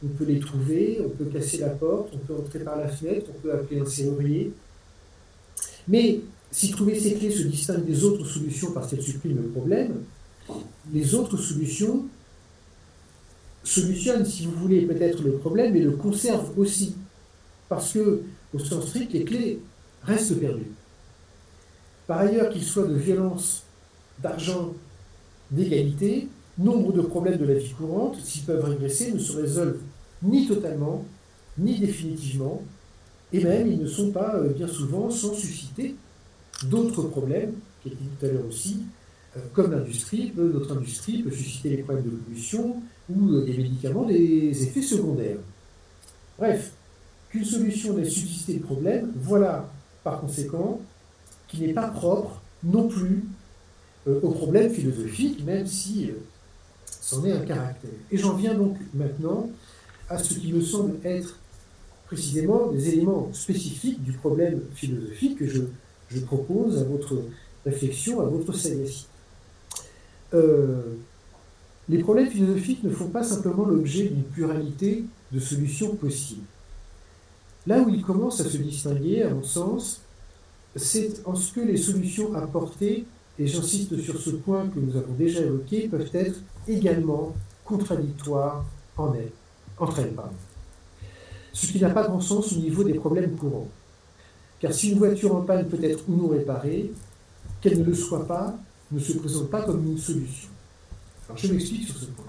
[0.05, 3.27] on peut les trouver, on peut casser la porte, on peut entrer par la fenêtre,
[3.37, 4.53] on peut appeler un serrurier.
[5.88, 10.03] Mais si trouver ses clés se distingue des autres solutions parce qu'elles suppriment le problème,
[10.93, 12.07] les autres solutions
[13.62, 16.97] solutionnent, si vous voulez, peut-être le problème, mais le conservent aussi.
[17.69, 19.61] Parce que, au sens strict, les clés
[20.03, 20.73] restent perdues.
[22.11, 23.62] Par ailleurs, qu'il soit de violence,
[24.20, 24.75] d'argent,
[25.53, 26.27] d'égalité,
[26.59, 29.79] nombre de problèmes de la vie courante, s'ils peuvent régresser, ne se résolvent
[30.20, 31.05] ni totalement,
[31.57, 32.64] ni définitivement,
[33.33, 35.94] et même ils ne sont pas euh, bien souvent sans susciter
[36.64, 42.07] d'autres problèmes, qui étaient tout à euh, comme l'industrie, notre industrie peut susciter des problèmes
[42.07, 45.38] de pollution ou euh, des médicaments, des effets secondaires.
[46.37, 46.73] Bref,
[47.29, 50.81] qu'une solution laisse subsister le problème, voilà par conséquent
[51.51, 53.25] qui n'est pas propre non plus
[54.07, 56.15] euh, au problème philosophique, même si euh,
[57.01, 57.91] c'en est un caractère.
[58.11, 59.51] Et j'en viens donc maintenant
[60.09, 61.39] à ce qui me semble être
[62.07, 65.63] précisément des éléments spécifiques du problème philosophique que je,
[66.27, 67.23] propose à votre
[67.65, 69.07] réflexion, à votre sagacité.
[70.35, 70.97] Euh,
[71.89, 76.47] les problèmes philosophiques ne font pas simplement l'objet d'une pluralité de solutions possibles.
[77.67, 80.01] Là où ils commencent à se distinguer, à mon sens,
[80.76, 83.06] c'est en ce que les solutions apportées,
[83.38, 88.64] et j'insiste sur ce point que nous avons déjà évoqué, peuvent être également contradictoires
[88.96, 89.33] en elles,
[89.78, 90.14] entre elles.
[91.52, 93.68] Ce qui n'a pas grand sens au niveau des problèmes courants.
[94.61, 96.92] Car si une voiture en panne peut être ou non réparée,
[97.61, 98.59] qu'elle ne le soit pas
[98.92, 100.48] ne se présente pas comme une solution.
[101.28, 102.26] Alors je m'explique sur ce point.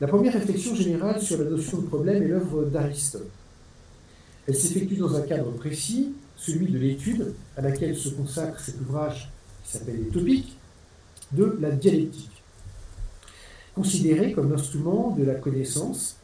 [0.00, 3.28] La première réflexion générale sur la notion de problème est l'œuvre d'Aristote.
[4.46, 9.30] Elle s'effectue dans un cadre précis, celui de l'étude à laquelle se consacre cet ouvrage
[9.64, 10.56] qui s'appelle Les Topiques,
[11.32, 12.42] de la dialectique.
[13.74, 16.16] Considéré comme l'instrument de la connaissance,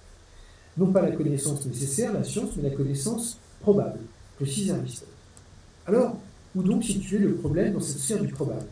[0.79, 4.01] non pas la connaissance nécessaire, la science, mais la connaissance probable,
[4.37, 5.09] précise Aristote.
[5.87, 6.17] Alors,
[6.57, 8.67] où donc situer le problème dans cette sphère du probable?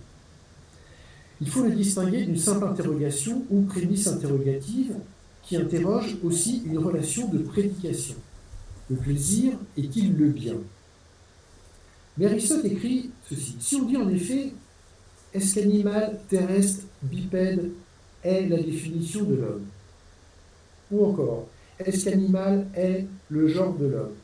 [1.41, 4.95] Il faut le distinguer d'une simple interrogation ou prémisse interrogative
[5.43, 8.15] qui interroge aussi une relation de prédication.
[8.89, 10.55] Le plaisir est-il le bien?
[12.17, 13.57] Mais Aristote écrit ceci.
[13.59, 14.53] Si on dit en effet,
[15.33, 17.71] est-ce qu'animal terrestre bipède
[18.23, 19.65] est la définition de l'homme?
[20.91, 21.49] Ou encore,
[21.79, 24.15] est-ce qu'animal est le genre de l'homme?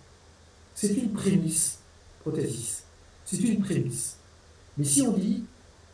[0.74, 1.78] C'est une prémisse,
[2.20, 2.84] protasis.
[3.24, 4.16] C'est une prémisse.
[4.76, 5.44] Mais si on dit,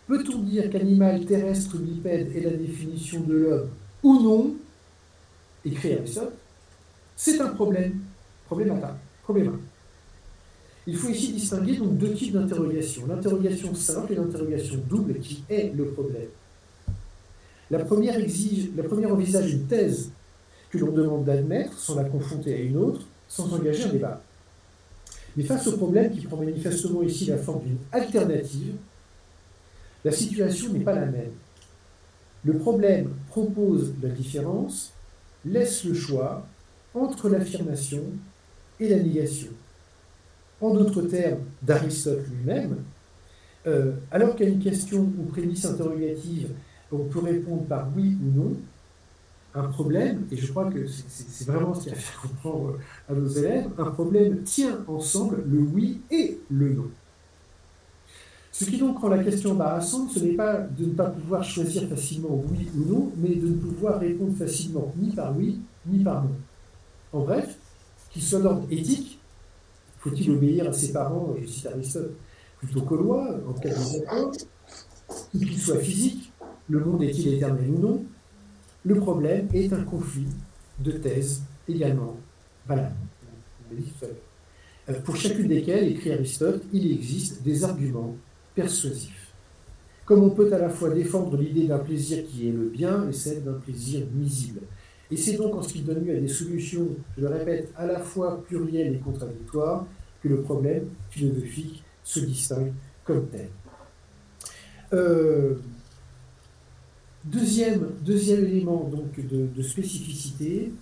[0.07, 3.71] peut-on dire qu'animal terrestre bipède est la définition de l'homme
[4.03, 4.57] ou non?
[5.65, 6.35] Écrit Aristote,
[7.17, 8.01] c'est un problème.
[8.47, 8.99] Problème à.
[10.87, 13.07] Il faut ici distinguer donc deux types d'interrogation.
[13.07, 16.29] L'interrogation simple et l'interrogation double qui est le problème.
[17.71, 20.11] La première, exige, la première envisage une thèse
[20.71, 24.23] que l'on demande d'admettre sans la confronter à une autre, sans engager un débat.
[25.37, 28.75] Mais face au problème qui prend manifestement ici la forme d'une alternative,
[30.05, 31.33] la situation n'est pas la même.
[32.45, 34.93] Le problème propose la différence,
[35.47, 36.47] laisse le choix
[36.93, 38.03] entre l'affirmation
[38.79, 39.49] et la négation.
[40.65, 42.77] En d'autres termes, d'Aristote lui-même,
[43.67, 46.53] euh, alors qu'à une question ou prémisse interrogative,
[46.91, 48.57] on peut répondre par oui ou non,
[49.55, 52.79] un problème, et je crois que c'est vraiment ce qui a fait comprendre
[53.11, 56.91] à nos élèves, un problème tient ensemble le oui et le non.
[58.51, 61.87] Ce qui donc rend la question embarrassante, ce n'est pas de ne pas pouvoir choisir
[61.91, 66.25] facilement oui ou non, mais de ne pouvoir répondre facilement ni par oui ni par
[66.25, 66.37] non.
[67.13, 67.55] En bref,
[68.11, 69.19] qu'il soit d'ordre éthique,
[70.05, 72.15] faut-il obéir à ses parents, et cite Aristote,
[72.59, 74.33] plutôt qu'aux lois, en cas de désaccord,
[75.33, 76.33] qu'il soit physique,
[76.69, 78.05] le monde est-il éternel ou non,
[78.85, 80.27] le problème est un conflit
[80.79, 82.17] de thèses également
[82.67, 82.95] valable.
[84.89, 88.15] Euh, pour chacune desquelles, écrit Aristote, il existe des arguments
[88.55, 89.33] persuasifs.
[90.05, 93.13] Comme on peut à la fois défendre l'idée d'un plaisir qui est le bien et
[93.15, 94.61] celle d'un plaisir nuisible.
[95.15, 97.87] Et c'est donc en ce qui donne lieu à des solutions, je le répète, à
[97.87, 99.87] la fois plurielles et contradictoires,
[100.21, 102.73] que le problème philosophique se distingue
[103.05, 103.49] comme tel.
[104.93, 105.55] Euh,
[107.25, 110.73] Deuxième, élément de, spécificité,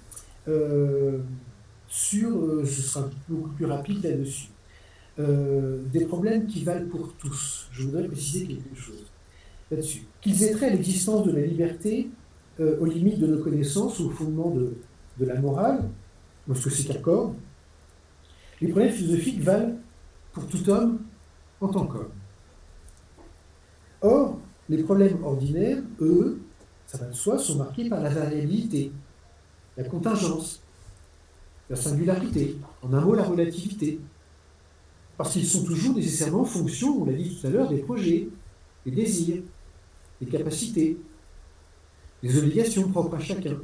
[0.48, 1.18] euh,
[1.86, 4.48] sur, euh, ce sera beaucoup plus rapide là-dessus,
[5.18, 7.68] des problèmes qui valent pour tous.
[7.70, 9.04] Je voudrais préciser quelque chose
[9.70, 10.04] là-dessus.
[10.22, 12.08] Qu'ils aient trait à l'existence de la liberté
[12.58, 14.74] aux limites de nos connaissances, au fondement de,
[15.20, 15.88] la morale,
[16.52, 17.34] ce que c'est qu'accord,
[18.60, 19.76] les problèmes philosophiques valent
[20.32, 21.00] pour tout homme
[21.60, 22.10] en tant qu'homme.
[24.00, 24.38] Or,
[24.68, 26.40] les problèmes ordinaires, eux,
[26.86, 28.92] ça va de soi, sont marqués par la variabilité,
[29.76, 30.62] la contingence,
[31.70, 34.00] la singularité, en un mot la relativité.
[35.16, 38.28] Parce qu'ils sont toujours nécessairement en fonction, on l'a dit tout à l'heure, des projets,
[38.84, 39.42] des désirs,
[40.20, 40.98] des capacités,
[42.22, 43.58] des obligations propres à chacun.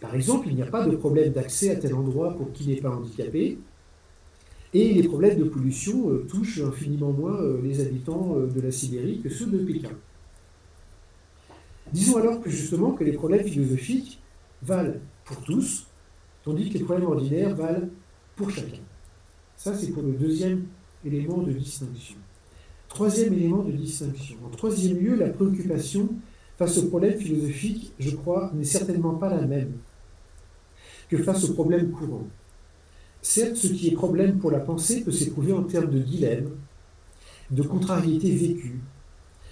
[0.00, 2.80] Par exemple, il n'y a pas de problème d'accès à tel endroit pour qui n'est
[2.80, 3.58] pas handicapé,
[4.74, 8.70] et les problèmes de pollution euh, touchent infiniment moins euh, les habitants euh, de la
[8.70, 9.90] Sibérie que ceux de Pékin.
[11.92, 14.20] Disons alors que justement que les problèmes philosophiques
[14.62, 15.86] valent pour tous,
[16.44, 17.88] tandis que les problèmes ordinaires valent
[18.34, 18.82] pour chacun.
[19.56, 20.66] Ça, c'est pour le deuxième
[21.04, 22.16] élément de distinction.
[22.88, 24.36] Troisième élément de distinction.
[24.44, 26.08] En troisième lieu, la préoccupation
[26.58, 29.72] face aux problèmes philosophiques, je crois, n'est certainement pas la même
[31.08, 32.26] que face aux problèmes courants.
[33.22, 36.50] Certes, ce qui est problème pour la pensée peut s'éprouver en termes de dilemme,
[37.50, 38.80] de contrariété vécue,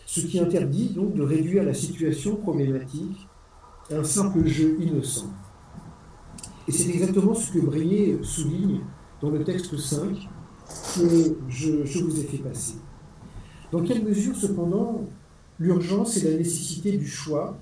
[0.07, 3.27] ce qui interdit donc de réduire la situation problématique
[3.91, 5.31] à un simple jeu innocent.
[6.67, 8.81] Et c'est exactement ce que Brier souligne
[9.21, 10.29] dans le texte 5
[10.97, 12.77] que je vous ai fait passer.
[13.71, 15.05] Dans quelle mesure, cependant,
[15.59, 17.59] l'urgence et la nécessité du choix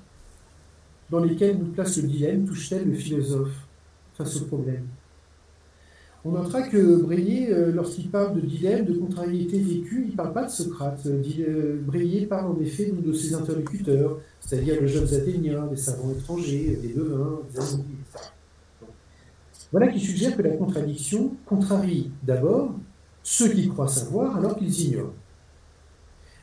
[1.11, 3.55] dans lesquels nous place le dilemme touche-t-elle le philosophe
[4.15, 4.87] face au problème?
[6.25, 10.33] On notera que Breillet, euh, lorsqu'il parle de dilemme, de contrariété vécue, il ne parle
[10.33, 11.01] pas de Socrate.
[11.07, 16.13] Euh, euh, Breillet parle en effet de ses interlocuteurs, c'est-à-dire les jeunes Athéniens, des savants
[16.13, 18.31] étrangers, des devins, des amis, etc.
[19.73, 22.75] Voilà qui suggère que la contradiction contrarie d'abord
[23.25, 25.15] ceux qui croient savoir alors qu'ils ignorent.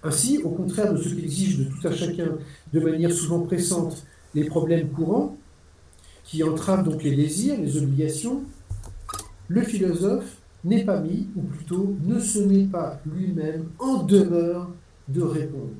[0.03, 2.37] Ainsi, au contraire de ce qu'exige de tout à chacun
[2.71, 5.37] de manière souvent pressante les problèmes courants,
[6.23, 8.43] qui entravent donc les désirs, les obligations,
[9.47, 14.69] le philosophe n'est pas mis, ou plutôt ne se met pas lui-même en demeure
[15.07, 15.73] de répondre.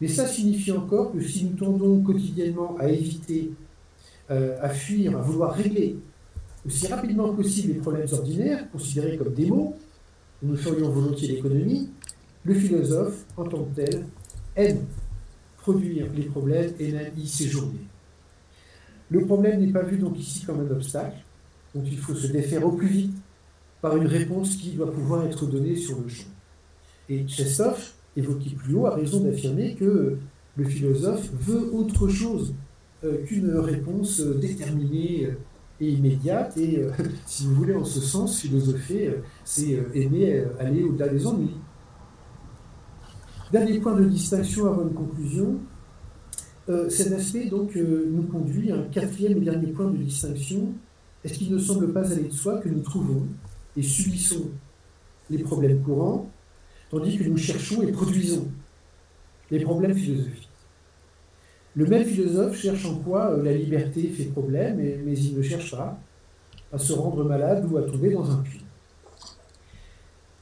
[0.00, 3.52] Mais ça signifie encore que si nous tendons quotidiennement à éviter,
[4.30, 5.96] euh, à fuir, à vouloir régler
[6.66, 9.76] aussi rapidement possible les problèmes ordinaires, considérés comme des mots,
[10.42, 11.88] nous ferions volontiers l'économie,
[12.46, 14.04] le philosophe, en tant que tel,
[14.54, 14.84] aime
[15.56, 17.80] produire les problèmes et y séjourner.
[19.10, 21.16] Le problème n'est pas vu donc ici comme un obstacle,
[21.74, 23.16] dont il faut se défaire au plus vite
[23.82, 26.30] par une réponse qui doit pouvoir être donnée sur le champ.
[27.08, 30.16] Et Tchestov, évoqué plus haut, a raison d'affirmer que
[30.56, 32.54] le philosophe veut autre chose
[33.04, 35.30] euh, qu'une réponse déterminée
[35.80, 36.56] et immédiate.
[36.56, 36.90] Et euh,
[37.26, 41.56] si vous voulez, en ce sens, philosopher, euh, c'est aimer aller au-delà des ennuis.
[43.52, 45.58] Dernier point de distinction avant une conclusion.
[46.88, 50.74] cet aspect donc nous conduit à un quatrième et dernier point de distinction
[51.26, 53.26] est-ce qu'il ne semble pas aller de soi que nous trouvons
[53.76, 54.48] et subissons
[55.28, 56.30] les problèmes courants,
[56.88, 58.46] tandis que nous cherchons et produisons
[59.50, 60.48] les problèmes philosophiques?
[61.74, 65.72] Le même philosophe cherche en quoi euh, la liberté fait problème, mais il ne cherche
[65.72, 65.98] pas
[66.72, 68.64] à se rendre malade ou à tomber dans un puits.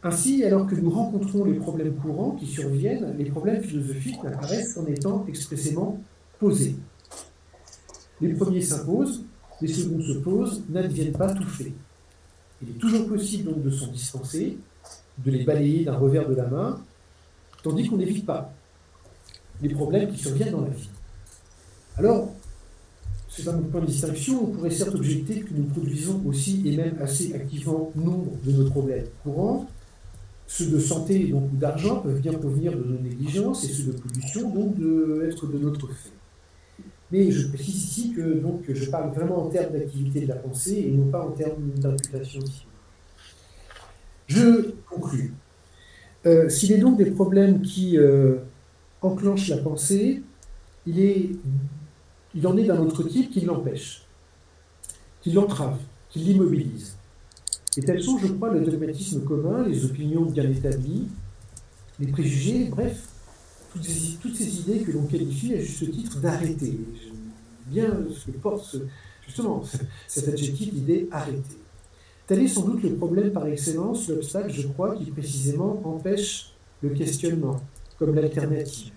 [0.07, 4.85] Ainsi, alors que nous rencontrons les problèmes courants qui surviennent, les problèmes philosophiques n'apparaissent qu'en
[4.85, 5.99] étant expressément
[6.39, 6.77] posés.
[8.21, 9.25] Les premiers s'imposent,
[9.63, 11.73] les seconds se posent, n'adviennent pas tout fait.
[12.63, 14.59] Il est toujours possible donc de s'en dispenser,
[15.25, 16.81] de les balayer d'un revers de la main,
[17.63, 18.53] tandis qu'on n'évite pas
[19.63, 20.91] les problèmes qui surviennent dans la vie.
[21.97, 22.31] Alors,
[23.31, 26.99] c'est un point de distinction, on pourrait certes objecter que nous produisons aussi et même
[27.01, 29.67] assez activement nombre de nos problèmes courants,
[30.47, 33.99] ceux de santé donc, ou d'argent peuvent bien provenir de nos négligences et ceux de
[33.99, 36.11] pollution donc de être de notre fait.
[37.11, 40.85] Mais je précise ici que donc, je parle vraiment en termes d'activité de la pensée
[40.87, 42.41] et non pas en termes d'imputation.
[44.27, 45.33] Je conclus.
[46.27, 48.39] Euh, S'il est donc des problèmes qui euh,
[49.03, 50.23] enclenchent la pensée,
[50.87, 51.31] il, est,
[52.35, 54.07] il en est d'un autre type qui l'empêche,
[55.21, 55.79] qui l'entrave,
[56.09, 56.97] qui l'immobilise.
[57.77, 61.09] Et tels sont, je crois, le dogmatisme commun, les opinions bien établies,
[61.99, 63.09] les préjugés, bref,
[63.73, 66.79] toutes ces, idées que l'on qualifie à juste titre d'arrêter.
[67.67, 68.77] Bien ce que porte
[69.27, 69.65] justement
[70.07, 71.59] cet adjectif, l'idée arrêter.
[72.27, 76.91] Tel est sans doute le problème par excellence, l'obstacle, je crois, qui précisément empêche le
[76.91, 77.61] questionnement,
[77.99, 78.93] comme l'alternative.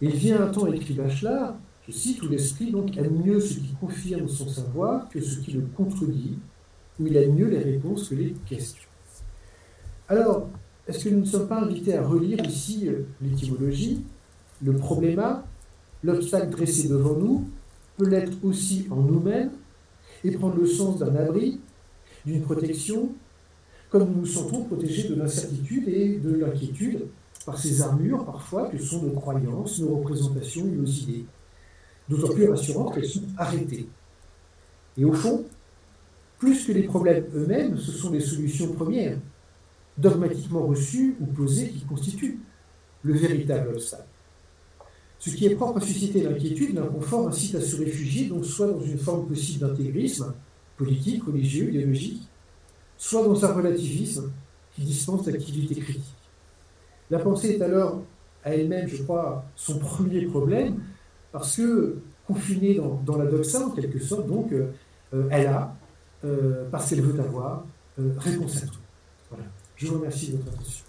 [0.00, 3.54] Et il vient un temps, écrit Bachelard, je cite, où l'esprit donc aime mieux ce
[3.54, 6.38] qui confirme son savoir que ce qui le contredit,
[7.00, 8.88] où il a mieux les réponses que les questions.
[10.08, 10.48] Alors,
[10.86, 14.02] est-ce que nous ne sommes pas invités à relire ici euh, l'étymologie,
[14.62, 15.44] le probléma,
[16.02, 17.48] l'obstacle dressé devant nous
[17.96, 19.50] peut l'être aussi en nous-mêmes
[20.24, 21.60] et prendre le sens d'un abri,
[22.24, 23.10] d'une protection,
[23.90, 27.06] comme nous nous sentons protégés de l'incertitude et de l'inquiétude
[27.44, 31.24] par ces armures parfois que sont nos croyances, nos représentations et nos idées,
[32.08, 33.88] d'autant plus rassurantes qu'elles sont arrêtées.
[34.96, 35.44] Et au fond,
[36.38, 39.18] plus que les problèmes eux-mêmes, ce sont les solutions premières,
[39.96, 42.38] dogmatiquement reçues ou posées, qui constituent
[43.02, 44.04] le véritable obstacle.
[45.18, 48.80] Ce qui est propre à susciter l'inquiétude, l'inconfort, incite à se réfugier, donc soit dans
[48.80, 50.32] une forme possible d'intégrisme,
[50.76, 52.22] politique, religieux, idéologique,
[52.96, 54.30] soit dans un relativisme
[54.74, 56.04] qui dispense d'activité critique.
[57.10, 58.02] La pensée est alors
[58.44, 60.76] à elle-même, je crois, son premier problème,
[61.32, 64.70] parce que confinée dans, dans la doxa, en quelque sorte, donc, euh,
[65.30, 65.76] elle a
[66.24, 67.64] euh, parce qu'elle veut avoir
[67.98, 68.78] euh, réponse à tout.
[69.30, 69.44] Voilà.
[69.76, 70.84] Je vous remercie de votre attention.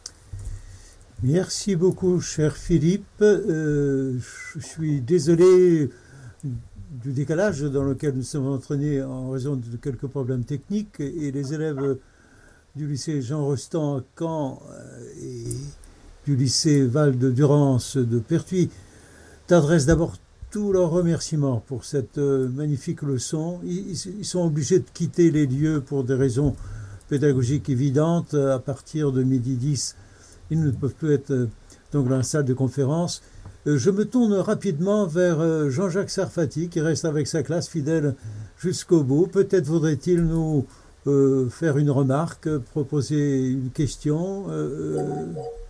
[1.21, 3.21] Merci beaucoup, cher Philippe.
[3.21, 4.17] Euh,
[4.55, 5.89] je suis désolé
[6.43, 11.53] du décalage dans lequel nous sommes entraînés en raison de quelques problèmes techniques et les
[11.53, 11.97] élèves
[12.75, 14.61] du lycée Jean Rostand à Caen
[15.21, 15.43] et
[16.25, 18.69] du lycée Val de Durance de Pertuis
[19.45, 20.15] t'adressent d'abord
[20.51, 23.59] tous leurs remerciements pour cette euh, magnifique leçon.
[23.63, 26.55] Ils, sont obligés de quitter les lieux pour des raisons
[27.07, 28.33] pédagogiques évidentes.
[28.33, 29.95] À partir de midi 10,
[30.51, 31.49] ils ne peuvent plus être euh,
[31.91, 33.21] donc dans la salle de conférence.
[33.67, 38.15] Euh, je me tourne rapidement vers Jean-Jacques Sarfati qui reste avec sa classe fidèle
[38.57, 39.27] jusqu'au bout.
[39.27, 40.65] Peut-être voudrait-il nous
[41.49, 44.45] faire une remarque, proposer une question.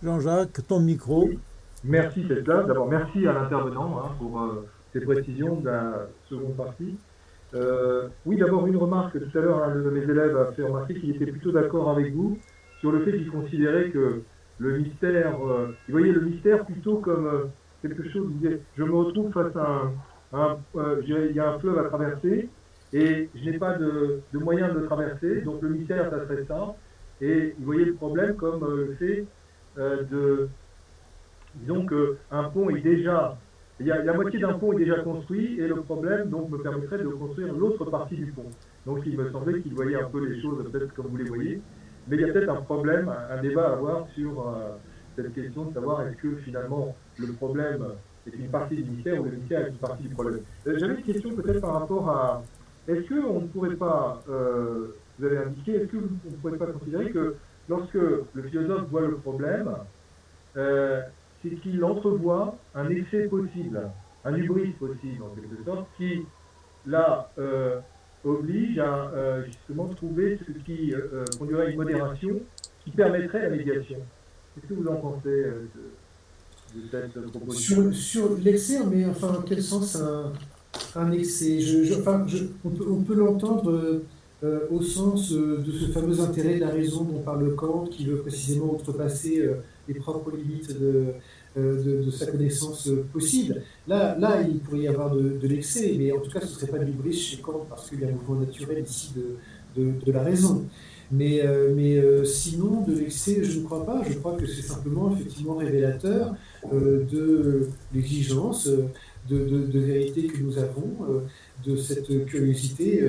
[0.02, 1.30] Jean-Jacques, ton micro.
[1.84, 2.62] Merci là.
[2.62, 6.94] D'abord, merci à l'intervenant hein, pour euh, ces précisions de la seconde partie.
[7.54, 9.18] Euh, oui, d'abord une remarque.
[9.18, 12.12] Tout à l'heure, un de mes élèves a fait remarquer qu'il était plutôt d'accord avec
[12.14, 12.38] vous
[12.80, 14.22] sur le fait qu'il considérait que
[14.58, 17.48] le mystère, euh, il voyait le mystère plutôt comme
[17.80, 18.28] quelque chose.
[18.30, 19.90] Il disait, je me retrouve face à
[20.34, 20.58] un,
[21.02, 22.50] il y a un fleuve à traverser
[22.92, 26.44] et je n'ai pas de, de moyen de le traverser, donc le mystère, ça serait
[26.46, 26.74] ça.
[27.22, 29.24] Et il voyait le problème comme le fait
[29.76, 30.48] de
[31.56, 33.36] Disons qu'un pont est déjà,
[33.80, 36.58] il y a, la moitié d'un pont est déjà construit et le problème donc me
[36.58, 38.50] permettrait de construire l'autre partie du pont.
[38.86, 41.60] Donc il me semblait qu'il voyait un peu les choses peut-être comme vous les voyez,
[42.08, 44.76] mais il y a peut-être un problème, un débat à avoir sur euh,
[45.16, 47.84] cette question de savoir est-ce que finalement le problème
[48.26, 50.40] est une partie du mystère ou le mystère est une partie du problème.
[50.66, 52.42] Euh, j'avais une question peut-être par rapport à
[52.86, 57.10] est-ce qu'on ne pourrait pas, euh, vous avez indiqué, est-ce qu'on ne pourrait pas considérer
[57.10, 57.34] que
[57.68, 59.70] lorsque le philosophe voit le problème,
[61.42, 63.80] c'est qu'il entrevoit un effet possible,
[64.24, 66.22] un hubris possible en quelque sorte, qui
[66.86, 67.78] là euh,
[68.24, 72.40] oblige à euh, justement trouver ce qui euh, conduirait à une modération
[72.84, 73.98] qui permettrait la médiation.
[74.54, 75.44] Qu'est-ce que vous en pensez
[76.74, 77.92] de, cette proposition?
[77.92, 79.96] Sur, l'excès, mais enfin, en quel sens
[80.96, 81.60] un, excès?
[82.64, 84.02] On peut, l'entendre
[84.42, 88.06] euh, au sens euh, de ce fameux intérêt de la raison dont parle Kant, qui
[88.06, 89.56] veut précisément outrepasser euh,
[89.92, 91.14] les propres limites de,
[91.56, 93.62] de, sa connaissance possible.
[93.88, 96.70] Là, là, il pourrait y avoir de, l'excès, mais en tout cas, ce ne serait
[96.70, 99.12] pas du bruit chez Kant, parce qu'il y a un mouvement naturel ici
[99.76, 100.64] de, de la raison.
[101.12, 101.42] Mais,
[101.74, 104.02] mais sinon, de l'excès, je ne crois pas.
[104.08, 106.34] Je crois que c'est simplement effectivement révélateur
[106.72, 108.68] de l'exigence,
[109.28, 111.24] de, de, vérité que nous avons,
[111.66, 113.04] de cette curiosité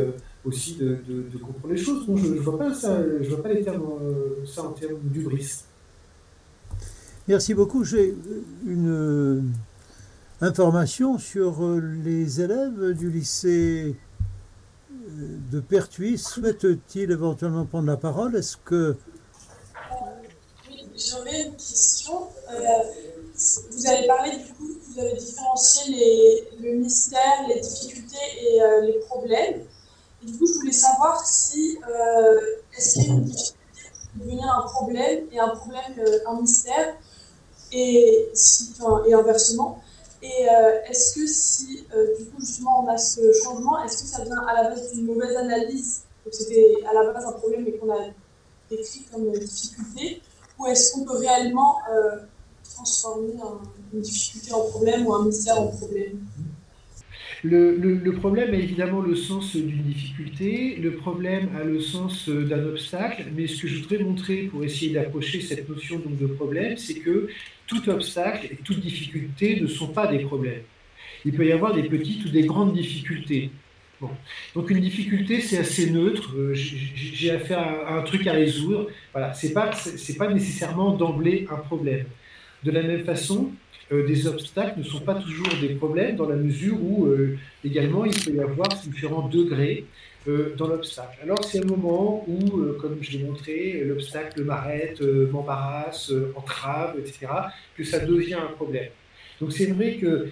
[0.46, 2.06] aussi de, comprendre les choses.
[2.08, 5.64] je ne vois pas ça, je vois pas les termes, euh, ça en termes d'ubris.
[7.32, 7.86] Merci beaucoup.
[7.86, 8.14] J'ai
[8.66, 9.42] une euh,
[10.42, 13.96] information sur euh, les élèves du lycée
[14.90, 16.18] de Pertuis.
[16.18, 18.36] Souhaite-t-il éventuellement prendre la parole?
[18.36, 18.98] Est-ce que
[20.70, 22.28] oui, j'aurais une question.
[22.50, 29.00] vous avez parlé du coup, vous avez différencié les, le mystère, les difficultés et les
[29.08, 29.62] problèmes
[30.24, 32.40] du coup, je voulais savoir si euh,
[32.78, 33.58] est-ce qu'il y a une difficulté
[34.14, 36.96] pour devenir un problème et un problème euh, un mystère?
[37.72, 38.32] Et,
[39.14, 39.82] inversement.
[40.22, 41.86] Et euh, est-ce que si
[42.20, 45.06] du coup justement on a ce changement, est-ce que ça vient à la base d'une
[45.06, 46.04] mauvaise analyse?
[46.24, 48.00] Donc c'était à la base un problème et qu'on a
[48.70, 50.22] décrit comme difficulté,
[50.60, 51.78] ou est-ce qu'on peut réellement
[52.76, 53.34] transformer
[53.94, 56.20] une difficulté en problème ou un mystère en problème?
[57.44, 63.26] Le, problème a évidemment le sens d'une difficulté, le problème a le sens d'un obstacle,
[63.36, 67.00] mais ce que je voudrais montrer pour essayer d'approcher cette notion donc, de problème, c'est
[67.00, 67.30] que
[67.68, 70.62] tout obstacle et toute difficulté ne sont pas des problèmes.
[71.26, 73.52] Il peut y avoir des petites ou des grandes difficultés.
[74.56, 76.36] Donc une difficulté, c'est assez neutre.
[76.36, 78.88] Euh, j'ai affaire à un truc à résoudre.
[79.14, 79.72] Voilà, c'est pas
[80.18, 82.06] pas nécessairement d'emblée un problème.
[82.64, 83.52] De la même façon,
[83.92, 88.06] euh, des obstacles ne sont pas toujours des problèmes dans la mesure où euh, également
[88.06, 89.86] il peut y avoir différents degrés
[90.28, 91.18] euh, dans l'obstacle.
[91.24, 97.28] Alors c'est un moment où, comme je l'ai montré, l'obstacle m'arrête, m'embarrasse, entrave, etc.,
[97.76, 98.90] que ça devient un problème.
[99.42, 100.28] Donc c'est vrai que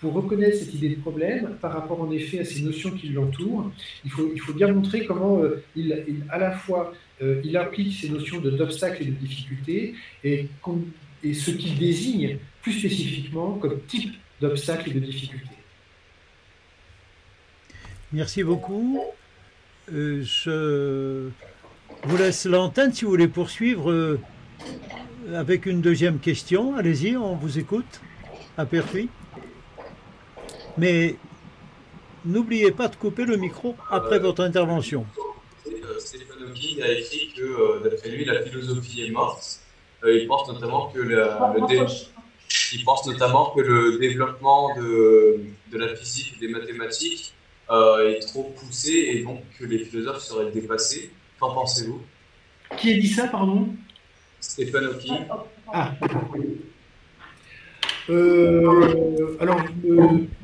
[0.00, 3.72] pour reconnaître cette idée de problème, par rapport en effet à ces notions qui l'entourent,
[4.04, 5.42] il faut, bien montrer comment
[5.74, 5.96] il,
[6.28, 10.46] à la fois il applique ces notions d'obstacle et de difficulté, et
[11.22, 15.50] et ce qu'il désigne plus spécifiquement comme type d'obstacle et de difficulté.
[18.12, 19.00] Merci beaucoup.
[19.92, 21.30] Euh, je
[22.04, 24.20] vous laisse l'antenne si vous voulez poursuivre euh,
[25.34, 26.76] avec une deuxième question.
[26.76, 28.00] Allez-y, on vous écoute
[28.56, 29.08] à Pertuis.
[30.76, 31.16] Mais
[32.24, 35.06] n'oubliez pas de couper le micro après euh, votre intervention.
[35.98, 39.60] Stéphane Hawking a écrit que, d'après lui, la philosophie est morte
[40.04, 41.28] il pense notamment que le,
[42.72, 45.40] il pense notamment que le développement de,
[45.72, 47.34] de la physique et des mathématiques
[47.70, 51.10] euh, est trop poussé et donc que les philosophes seraient dépassés.
[51.38, 52.00] Qu'en pensez-vous?
[52.76, 53.68] Qui a dit ça, pardon?
[54.40, 55.18] Stephen Hawking.
[55.72, 55.92] Ah.
[58.08, 59.60] Euh, alors,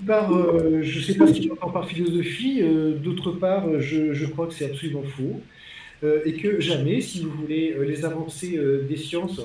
[0.07, 2.63] par, je ne sais pas ce qu'il entend par philosophie,
[3.03, 5.41] d'autre part, je, je, crois que c'est absolument faux.
[6.05, 9.41] Euh, et que jamais, si vous voulez, euh, les avancées euh, des sciences,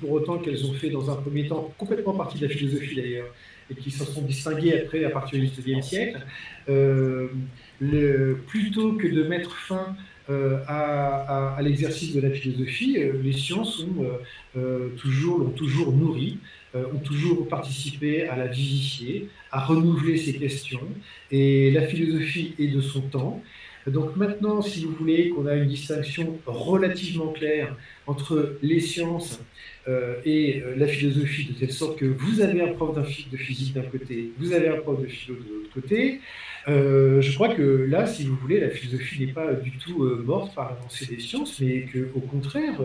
[0.00, 3.32] pour autant qu'elles ont fait dans un premier temps complètement partie de la philosophie d'ailleurs,
[3.70, 6.18] et qui s'en sont distinguées après à partir du XIXe siècle,
[6.66, 9.94] le, plutôt que de mettre fin
[10.28, 14.58] à, l'exercice de la philosophie, les sciences ont,
[14.96, 16.38] toujours, l'ont toujours nourri,
[16.74, 20.88] ont toujours participé à la vivifier, à renouveler ses questions.
[21.30, 23.40] Et la philosophie est de son temps.
[23.86, 27.76] Donc maintenant, si vous voulez qu'on a une distinction relativement claire
[28.06, 29.40] entre les sciences
[29.88, 33.74] euh, et euh, la philosophie, de telle sorte que vous avez un prof de physique
[33.74, 36.20] d'un côté, vous avez un prof de philo de l'autre côté,
[36.68, 40.54] euh, je crois que là, si vous voulez, la philosophie n'est pas du tout morte
[40.54, 42.80] par l'avancée des sciences, mais qu'au contraire,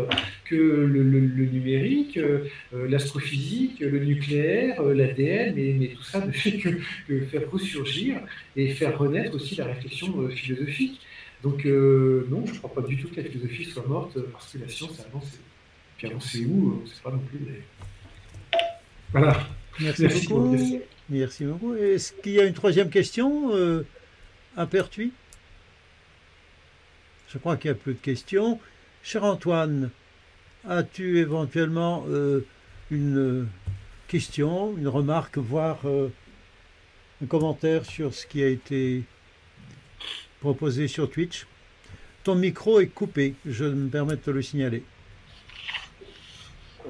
[0.45, 2.19] que le, numérique,
[2.71, 6.69] l'astrophysique, le nucléaire, l'ADN, mais, tout ça ne fait que,
[7.07, 8.17] que, faire ressurgir
[8.55, 10.99] et faire renaître aussi la réflexion philosophique.
[11.43, 14.57] Donc non, je ne crois pas du tout que la philosophie soit morte parce que
[14.59, 15.37] la science a avancé.
[15.97, 17.39] Puis sait où, on ne sait pas non plus.
[19.11, 19.47] Voilà.
[19.79, 20.55] Merci, beaucoup.
[21.09, 21.73] Merci beaucoup.
[21.75, 23.85] Est-ce qu'il y a une troisième question euh,
[24.57, 25.13] à Pertuis
[27.29, 28.59] Je crois qu'il y a peu de questions.
[29.03, 29.89] Cher Antoine,
[30.67, 32.45] as-tu éventuellement euh,
[32.91, 33.47] une
[34.09, 36.11] question, une remarque, voire euh,
[37.23, 39.03] un commentaire sur ce qui a été
[40.41, 41.47] proposé sur Twitch?
[42.25, 44.83] Ton micro est coupé, je me permets de te le signaler.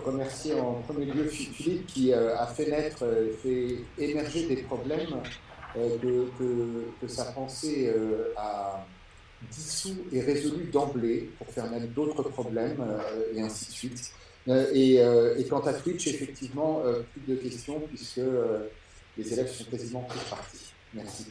[0.05, 3.05] Remercier en premier lieu Philippe qui a fait naître,
[3.41, 5.21] fait émerger des problèmes
[5.75, 6.29] que,
[7.01, 7.93] que, sa pensée
[8.35, 8.85] a
[9.51, 12.83] dissous et résolu d'emblée pour faire naître d'autres problèmes
[13.35, 14.11] et ainsi de suite.
[14.73, 16.81] Et, et, quant à Twitch, effectivement,
[17.13, 18.21] plus de questions puisque
[19.17, 20.73] les élèves sont quasiment tous partis.
[20.93, 21.27] Merci.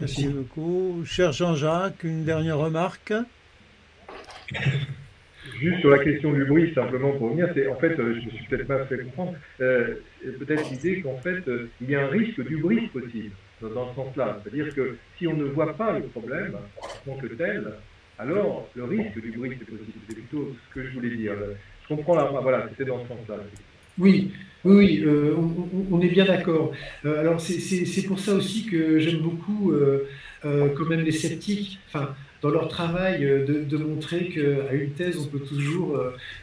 [0.00, 1.04] Merci beaucoup.
[1.04, 3.12] Cher Jean-Jacques, une dernière remarque?
[5.60, 8.30] Juste sur la question du bruit, simplement pour revenir, c'est en fait, euh, je me
[8.30, 9.94] suis peut-être pas fait comprendre, euh,
[10.38, 13.30] peut-être l'idée qu'en fait, euh, il y a un risque du bruit possible
[13.60, 14.40] dans, ce sens-là.
[14.42, 16.56] C'est-à-dire que si on ne voit pas le problème
[17.06, 17.72] en tant que tel,
[18.18, 19.98] alors le risque du bruit c'est possible.
[20.08, 21.32] C'est plutôt ce que je voulais dire.
[21.82, 23.36] Je comprends là, voilà, c'était dans ce sens-là.
[23.98, 24.32] Oui,
[24.64, 25.04] oui,
[25.90, 26.72] on, est bien d'accord.
[27.04, 29.72] Alors c'est pour ça aussi que j'aime beaucoup
[30.42, 31.78] quand même les sceptiques,
[32.44, 35.98] dans leur travail, de, montrer qu'à une thèse, on peut toujours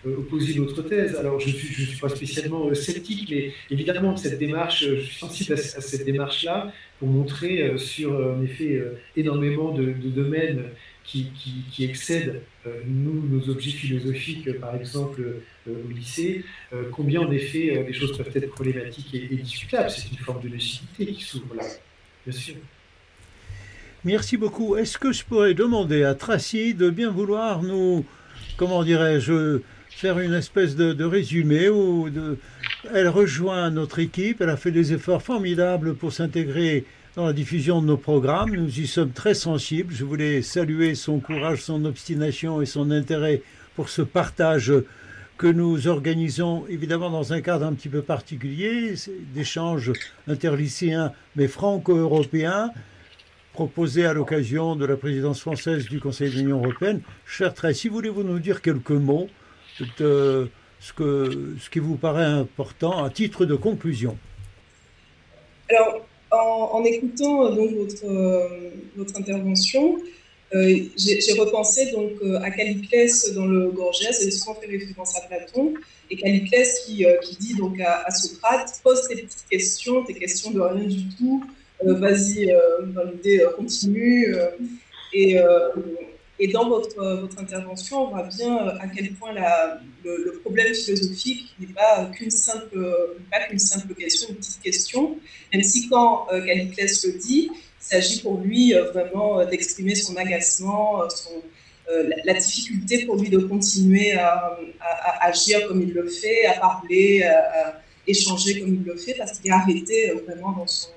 [0.05, 1.15] opposer une autre thèse.
[1.15, 5.57] Alors je ne suis, pas spécialement sceptique, mais évidemment, cette démarche, je suis sensible à,
[5.57, 8.81] cette démarche-là pour montrer sur, en effet,
[9.15, 10.63] énormément de, domaines
[11.03, 16.45] qui, excèdent, euh, nous, nos objets philosophiques, euh, par exemple, euh, au lycée,
[16.91, 19.89] combien en effet les choses peuvent être problématiques et, discutables.
[19.89, 21.63] C'est une forme de lucidité qui s'ouvre là,
[22.25, 22.55] bien sûr.
[24.03, 24.77] Merci beaucoup.
[24.77, 28.03] Est-ce que je pourrais demander à Tracy de bien vouloir nous,
[28.57, 29.59] comment dirais-je,
[29.91, 32.09] faire une espèce de, résumé où
[32.91, 36.85] elle rejoint notre équipe, elle a fait des efforts formidables pour s'intégrer
[37.15, 38.55] dans la diffusion de nos programmes.
[38.55, 39.93] Nous y sommes très sensibles.
[39.93, 43.43] Je voulais saluer son courage, son obstination et son intérêt
[43.75, 44.73] pour ce partage
[45.37, 48.95] que nous organisons évidemment dans un cadre un petit peu particulier,
[49.35, 49.91] d'échanges
[50.27, 52.71] interlycéens mais franco-européens,
[53.53, 57.01] proposés à l'occasion de la présidence française du Conseil de l'Union européenne.
[57.25, 59.27] Cher Tracy, voulez-vous nous dire quelques mots
[59.99, 60.49] de
[60.79, 64.17] ce, que, ce qui vous paraît important à titre de conclusion
[65.69, 69.97] Alors, en, écoutant euh, donc votre, euh, votre intervention,
[70.53, 75.73] euh, j'ai repensé donc à Caliclès dans le Gorgias, et souvent fait référence à Platon,
[76.09, 80.59] et Caliclès qui, qui dit donc à, Socrate pose tes petites questions, tes questions de
[80.59, 81.41] rien du tout,
[81.83, 82.53] vas-y,
[82.93, 84.35] dans l'idée continue,
[85.13, 89.33] et, dans votre, intervention, on voit bien euh, à quel point
[90.03, 92.79] le, problème philosophique n'est pas qu'une simple,
[93.29, 95.17] pas qu'une simple question, une petite question,
[95.53, 100.15] même si quand euh, Caliclès le dit, il s'agit pour lui euh, vraiment d'exprimer son
[100.15, 101.03] agacement,
[102.23, 104.57] la, difficulté pour lui de continuer à,
[105.19, 109.51] agir comme il le fait, à parler, à, échanger comme il le fait, parce qu'il
[109.51, 110.89] est arrêté vraiment dans son,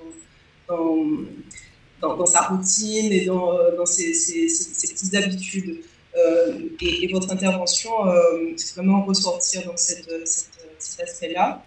[0.68, 4.46] dans, sa routine et dans, euh, ses,
[4.88, 5.80] petites habitudes.
[6.16, 11.64] Euh, et, votre intervention, euh, c'est vraiment ressortir dans cette, cet aspect-là.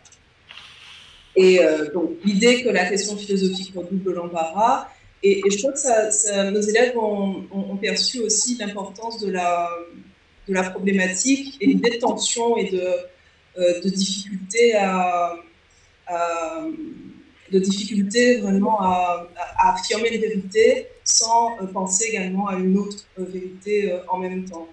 [1.36, 1.60] Et
[1.94, 4.88] donc, l'idée que la question philosophique redouble l'embarras,
[5.22, 9.70] et, je crois que nos élèves ont, perçu aussi l'importance de la,
[10.72, 15.36] problématique et l'idée de tension et de, de difficulté à,
[16.08, 16.66] à,
[17.52, 19.28] de difficulté vraiment à,
[19.58, 24.46] affirmer une vérité sans euh, penser également à une autre euh, vérité euh, en même
[24.46, 24.68] temps.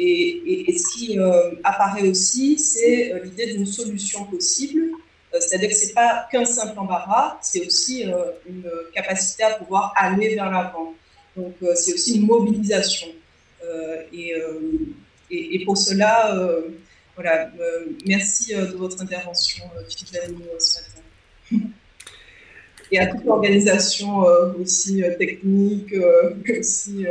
[0.00, 1.18] Et, ce qui
[1.64, 4.92] apparaît aussi, c'est l'idée d'une solution possible,
[5.32, 8.04] c'est-à-dire que ce n'est pas qu'un simple embarras, c'est aussi
[8.48, 10.94] une capacité à pouvoir aller vers l'avant.
[11.34, 13.08] Donc c'est aussi une mobilisation.
[14.12, 14.34] Et,
[15.30, 16.32] et, pour cela,
[17.16, 17.50] voilà,
[18.06, 20.14] merci de votre intervention, Philippe
[20.60, 21.66] ce matin.
[22.90, 27.06] et à toute l'organisation euh, aussi euh, technique, euh, aussi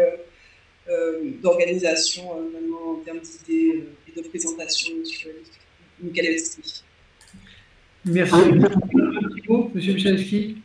[1.43, 5.43] d'organisation, vraiment en termes d'idées et de présentation, monsieur
[6.01, 6.83] Michalewski.
[8.05, 8.35] Merci.
[9.73, 10.57] Monsieur Michalewski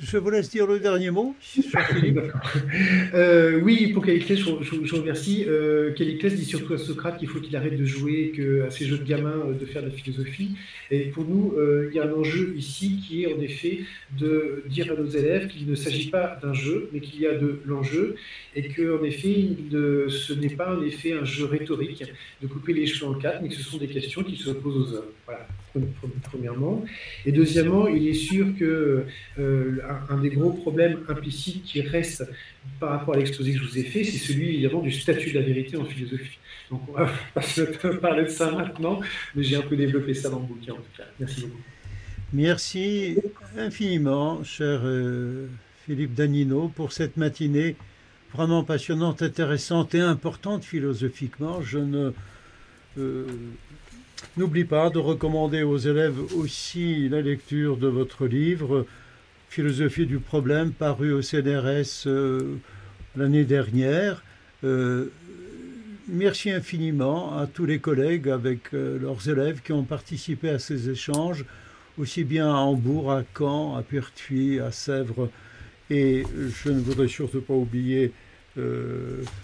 [0.00, 1.34] je vous laisse dire le dernier mot,
[3.14, 5.44] euh, oui, pour Caliclès, je, je, remercie.
[5.46, 8.86] Euh, Caliclès dit surtout à Socrate qu'il faut qu'il arrête de jouer que, à ces
[8.86, 10.56] jeux de gamins euh, de faire de la philosophie.
[10.90, 13.80] Et pour nous, euh, il y a un enjeu ici qui est en effet
[14.18, 17.34] de dire à nos élèves qu'il ne s'agit pas d'un jeu, mais qu'il y a
[17.34, 18.16] de l'enjeu
[18.54, 22.04] et que en effet, ce n'est pas en effet un jeu rhétorique
[22.42, 24.92] de couper les cheveux en quatre, mais que ce sont des questions qui se posent
[24.92, 25.12] aux hommes.
[25.26, 25.46] Voilà
[26.22, 26.84] premièrement.
[27.26, 29.04] Et deuxièmement, il est sûr que
[29.38, 29.78] euh,
[30.08, 32.24] un, des gros problèmes implicites qui reste
[32.80, 35.38] par rapport à l'exposé que je vous ai fait, c'est celui évidemment du statut de
[35.38, 36.38] la vérité en philosophie.
[36.70, 37.10] Donc on va
[38.00, 39.00] parler de ça maintenant,
[39.34, 41.04] mais j'ai un peu développé ça dans le bouquin en tout cas.
[41.18, 41.62] Merci beaucoup.
[42.32, 43.16] Merci
[43.56, 45.46] infiniment, cher euh,
[45.86, 47.76] Philippe Danino, pour cette matinée
[48.34, 51.62] vraiment passionnante, intéressante et importante philosophiquement.
[51.62, 52.12] Je
[52.98, 53.26] euh,
[54.36, 58.86] N'oublie pas de recommander aux élèves aussi la lecture de votre livre
[59.48, 62.56] Philosophie du problème paru au CNRS euh,
[63.16, 64.22] l'année dernière.
[64.62, 65.06] Euh,
[66.06, 70.90] merci infiniment à tous les collègues avec euh, leurs élèves qui ont participé à ces
[70.90, 71.46] échanges,
[71.96, 75.30] aussi bien à Hambourg, à Caen, à Pertuis, à Sèvres.
[75.88, 76.24] Et
[76.64, 78.12] je ne voudrais surtout pas oublier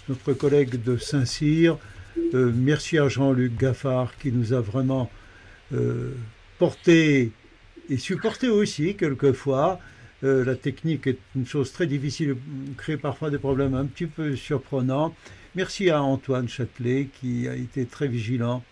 [0.09, 1.79] notre collègue de Saint-Cyr,
[2.35, 5.09] merci à Jean-Luc Gaffard qui nous a vraiment
[6.59, 7.31] porté
[7.89, 9.79] et supporté aussi quelquefois.
[10.25, 12.37] Euh, la technique est une chose très difficile,
[12.79, 15.15] crée parfois des problèmes un petit peu surprenants.
[15.55, 18.65] Merci à Antoine Châtelet qui a été très vigilant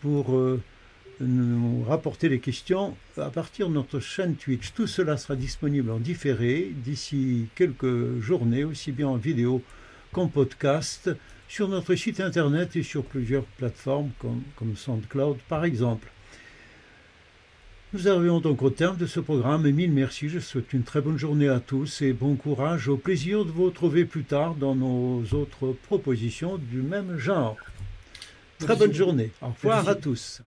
[0.00, 0.38] pour
[1.20, 4.72] nous rapporter les questions à partir de notre chaîne Twitch.
[4.72, 9.62] Tout cela sera disponible en différé d'ici quelques journées, aussi bien en vidéo
[10.12, 11.10] qu'en podcast
[11.48, 14.10] sur notre site internet et sur plusieurs plateformes
[14.56, 16.13] comme SoundCloud par exemple.
[17.94, 20.28] Nous arrivons donc au terme de ce programme et mille merci.
[20.28, 22.88] Je souhaite une très bonne journée à tous et bon courage.
[22.88, 27.56] Au plaisir de vous retrouver plus tard dans nos autres propositions du même genre.
[28.58, 29.30] Très bonne journée.
[29.40, 30.42] Au revoir à tous.